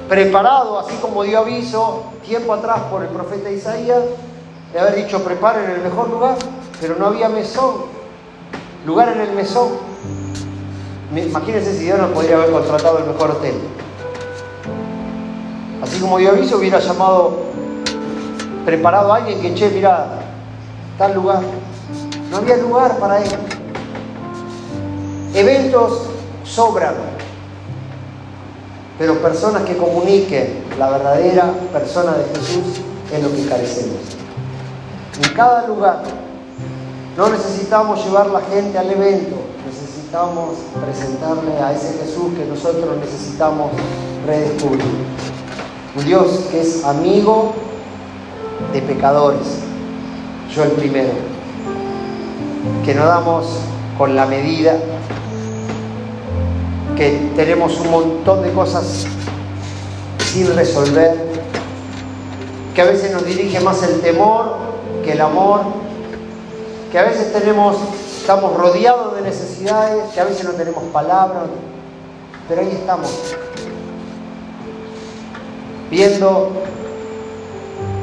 preparado, 0.07 0.79
así 0.79 0.95
como 1.01 1.23
dio 1.23 1.39
aviso 1.39 2.03
tiempo 2.25 2.53
atrás 2.53 2.79
por 2.89 3.03
el 3.03 3.09
profeta 3.09 3.49
Isaías, 3.49 4.03
de 4.73 4.79
haber 4.79 4.95
dicho 4.95 5.23
preparen 5.23 5.69
el 5.69 5.81
mejor 5.81 6.09
lugar, 6.09 6.35
pero 6.79 6.95
no 6.97 7.07
había 7.07 7.29
mesón, 7.29 7.75
lugar 8.85 9.09
en 9.09 9.21
el 9.21 9.31
mesón. 9.31 9.69
Imagínense 11.15 11.73
si 11.73 11.85
Dios 11.85 11.99
no 11.99 12.07
podría 12.09 12.35
haber 12.35 12.51
contratado 12.51 12.99
el 12.99 13.05
mejor 13.05 13.31
hotel. 13.31 13.55
Así 15.81 15.99
como 15.99 16.17
dio 16.17 16.31
aviso, 16.31 16.57
hubiera 16.57 16.79
llamado, 16.79 17.37
preparado 18.65 19.13
a 19.13 19.17
alguien 19.17 19.41
que, 19.41 19.53
che, 19.55 19.69
mira, 19.69 20.07
tal 20.97 21.13
lugar. 21.13 21.41
No 22.29 22.37
había 22.37 22.57
lugar 22.57 22.97
para 22.97 23.19
él. 23.19 23.29
Eventos 25.33 26.09
sobran, 26.43 26.95
pero 28.97 29.21
personas 29.21 29.63
que 29.63 29.77
comuniquen 29.77 30.63
la 30.79 30.89
verdadera 30.89 31.51
persona 31.71 32.13
de 32.13 32.25
Jesús 32.35 32.81
es 33.13 33.23
lo 33.23 33.31
que 33.33 33.45
carecemos. 33.45 33.97
En 35.23 35.33
cada 35.33 35.67
lugar 35.67 36.03
no 37.15 37.29
necesitamos 37.29 38.03
llevar 38.03 38.27
la 38.27 38.41
gente 38.41 38.77
al 38.77 38.91
evento, 38.91 39.35
necesitamos 39.65 40.55
presentarle 40.83 41.57
a 41.61 41.73
ese 41.73 41.97
Jesús 41.99 42.33
que 42.37 42.45
nosotros 42.45 42.97
necesitamos 42.99 43.71
redescubrir. 44.25 44.85
Un 45.97 46.05
Dios 46.05 46.45
que 46.51 46.61
es 46.61 46.83
amigo 46.85 47.53
de 48.71 48.81
pecadores, 48.81 49.59
yo 50.53 50.63
el 50.63 50.71
primero, 50.71 51.09
que 52.85 52.93
no 52.93 53.05
damos 53.05 53.47
con 53.97 54.15
la 54.15 54.25
medida, 54.25 54.77
que 56.97 57.31
tenemos 57.35 57.79
un 57.79 57.91
montón 57.91 58.41
de 58.41 58.51
cosas 58.51 59.05
sin 60.33 60.55
resolver, 60.55 61.15
que 62.73 62.81
a 62.81 62.85
veces 62.85 63.11
nos 63.11 63.23
dirige 63.23 63.59
más 63.59 63.83
el 63.83 64.01
temor 64.01 64.55
que 65.03 65.13
el 65.13 65.21
amor, 65.21 65.61
que 66.91 66.97
a 66.97 67.03
veces 67.03 67.31
tenemos, 67.31 67.77
estamos 68.19 68.57
rodeados 68.57 69.15
de 69.15 69.21
necesidades, 69.21 70.11
que 70.13 70.19
a 70.19 70.25
veces 70.25 70.43
no 70.43 70.51
tenemos 70.51 70.83
palabras, 70.85 71.43
pero 72.49 72.61
ahí 72.61 72.71
estamos, 72.71 73.09
viendo 75.91 76.51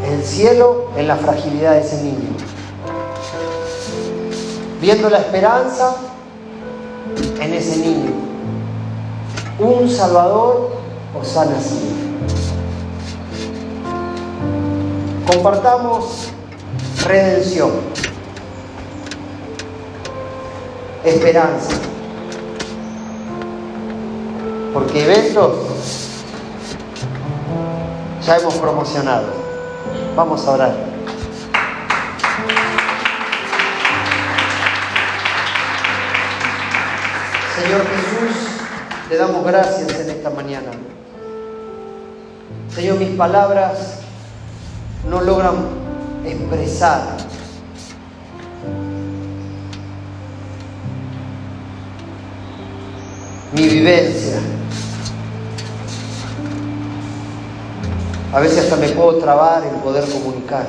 el 0.08 0.24
cielo 0.24 0.86
en 0.96 1.08
la 1.08 1.16
fragilidad 1.16 1.72
de 1.72 1.80
ese 1.80 2.02
niño, 2.02 2.30
viendo 4.80 5.10
la 5.10 5.18
esperanza 5.18 5.96
en 7.40 7.52
ese 7.52 7.76
niño. 7.78 8.33
Un 9.58 9.88
Salvador 9.88 10.72
os 11.14 11.36
ha 11.36 11.44
nacido. 11.44 11.94
Compartamos 15.30 16.28
redención, 17.04 17.70
esperanza, 21.04 21.76
porque 24.72 25.04
eventos 25.04 25.54
ya 28.26 28.36
hemos 28.38 28.54
promocionado. 28.54 29.26
Vamos 30.16 30.46
a 30.48 30.50
orar. 30.50 30.74
Señor 37.54 37.82
Jesús, 37.86 38.03
te 39.08 39.16
damos 39.16 39.44
gracias 39.44 40.00
en 40.00 40.10
esta 40.10 40.30
mañana. 40.30 40.70
Señor, 42.74 42.98
mis 42.98 43.16
palabras 43.16 44.00
no 45.08 45.20
logran 45.20 45.56
expresar 46.24 47.02
mi 53.52 53.68
vivencia 53.68 54.40
A 58.34 58.40
veces 58.40 58.64
hasta 58.64 58.74
me 58.74 58.88
puedo 58.88 59.18
trabar 59.18 59.62
en 59.64 59.80
poder 59.80 60.04
comunicar. 60.10 60.66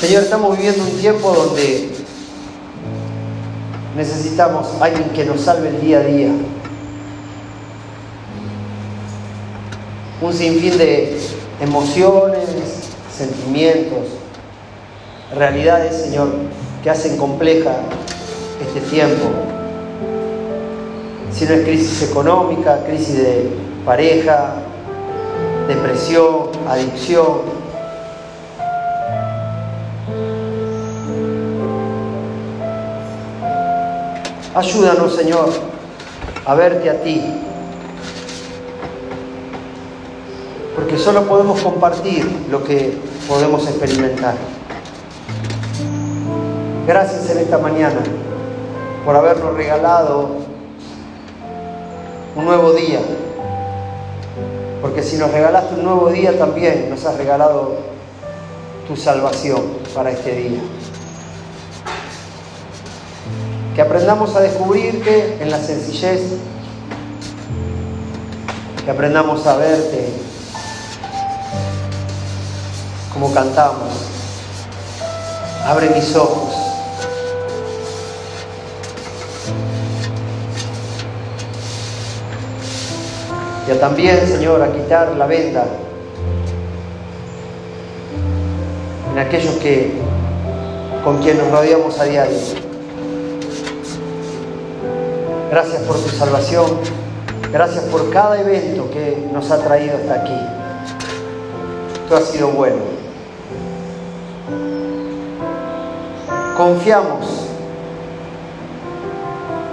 Señor, 0.00 0.22
estamos 0.22 0.56
viviendo 0.56 0.82
un 0.82 0.98
tiempo 0.98 1.30
donde 1.30 1.90
necesitamos 3.94 4.66
alguien 4.80 5.10
que 5.10 5.26
nos 5.26 5.42
salve 5.42 5.68
el 5.68 5.80
día 5.82 5.98
a 5.98 6.02
día. 6.04 6.30
Un 10.22 10.32
sinfín 10.32 10.78
de 10.78 11.20
emociones, 11.60 12.48
sentimientos, 13.14 14.06
realidades, 15.36 15.96
Señor, 15.96 16.30
que 16.82 16.88
hacen 16.88 17.18
compleja 17.18 17.72
este 18.62 18.80
tiempo 18.88 19.26
si 21.30 21.44
no 21.44 21.54
es 21.54 21.64
crisis 21.64 22.10
económica, 22.10 22.84
crisis 22.86 23.18
de 23.18 23.50
pareja, 23.84 24.54
depresión, 25.68 26.48
adicción. 26.66 27.59
Ayúdanos, 34.52 35.14
Señor, 35.14 35.48
a 36.44 36.54
verte 36.54 36.90
a 36.90 37.00
ti. 37.02 37.22
Porque 40.74 40.98
solo 40.98 41.22
podemos 41.28 41.60
compartir 41.60 42.46
lo 42.50 42.64
que 42.64 42.98
podemos 43.28 43.68
experimentar. 43.68 44.34
Gracias 46.84 47.30
en 47.30 47.38
esta 47.38 47.58
mañana 47.58 48.00
por 49.04 49.14
habernos 49.14 49.54
regalado 49.54 50.30
un 52.34 52.44
nuevo 52.44 52.72
día. 52.72 52.98
Porque 54.82 55.04
si 55.04 55.16
nos 55.16 55.30
regalaste 55.30 55.76
un 55.76 55.84
nuevo 55.84 56.10
día 56.10 56.36
también 56.36 56.90
nos 56.90 57.04
has 57.06 57.16
regalado 57.16 57.76
tu 58.88 58.96
salvación 58.96 59.62
para 59.94 60.10
este 60.10 60.34
día. 60.34 60.60
Que 63.80 63.86
aprendamos 63.86 64.36
a 64.36 64.40
descubrirte 64.40 65.38
en 65.40 65.50
la 65.50 65.58
sencillez, 65.58 66.20
que 68.84 68.90
aprendamos 68.90 69.46
a 69.46 69.56
verte 69.56 70.06
como 73.10 73.32
cantamos. 73.32 73.88
Abre 75.64 75.88
mis 75.96 76.14
ojos 76.14 76.54
y 83.66 83.74
también, 83.78 84.28
Señor, 84.28 84.62
a 84.62 84.70
quitar 84.72 85.16
la 85.16 85.24
venda 85.24 85.64
en 89.10 89.18
aquellos 89.18 89.54
que 89.54 89.94
con 91.02 91.22
quien 91.22 91.38
nos 91.38 91.50
rodeamos 91.50 91.98
a 91.98 92.04
diario. 92.04 92.59
Gracias 95.50 95.82
por 95.82 95.96
tu 95.96 96.08
salvación. 96.10 96.78
Gracias 97.52 97.84
por 97.84 98.10
cada 98.10 98.40
evento 98.40 98.88
que 98.90 99.28
nos 99.32 99.50
ha 99.50 99.58
traído 99.58 99.96
hasta 99.96 100.14
aquí. 100.14 100.38
Tú 102.08 102.14
has 102.14 102.24
sido 102.26 102.48
bueno. 102.48 102.78
Confiamos 106.56 107.50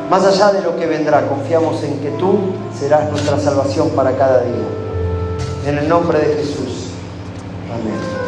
más 0.09 0.23
allá 0.23 0.53
de 0.53 0.61
lo 0.61 0.77
que 0.77 0.85
vendrá, 0.85 1.27
confiamos 1.27 1.83
en 1.83 1.99
que 1.99 2.11
tú 2.11 2.37
serás 2.77 3.09
nuestra 3.09 3.37
salvación 3.37 3.89
para 3.89 4.15
cada 4.15 4.41
día. 4.41 4.65
En 5.65 5.77
el 5.77 5.89
nombre 5.89 6.17
de 6.19 6.35
Jesús. 6.35 6.91
Amén. 7.69 8.26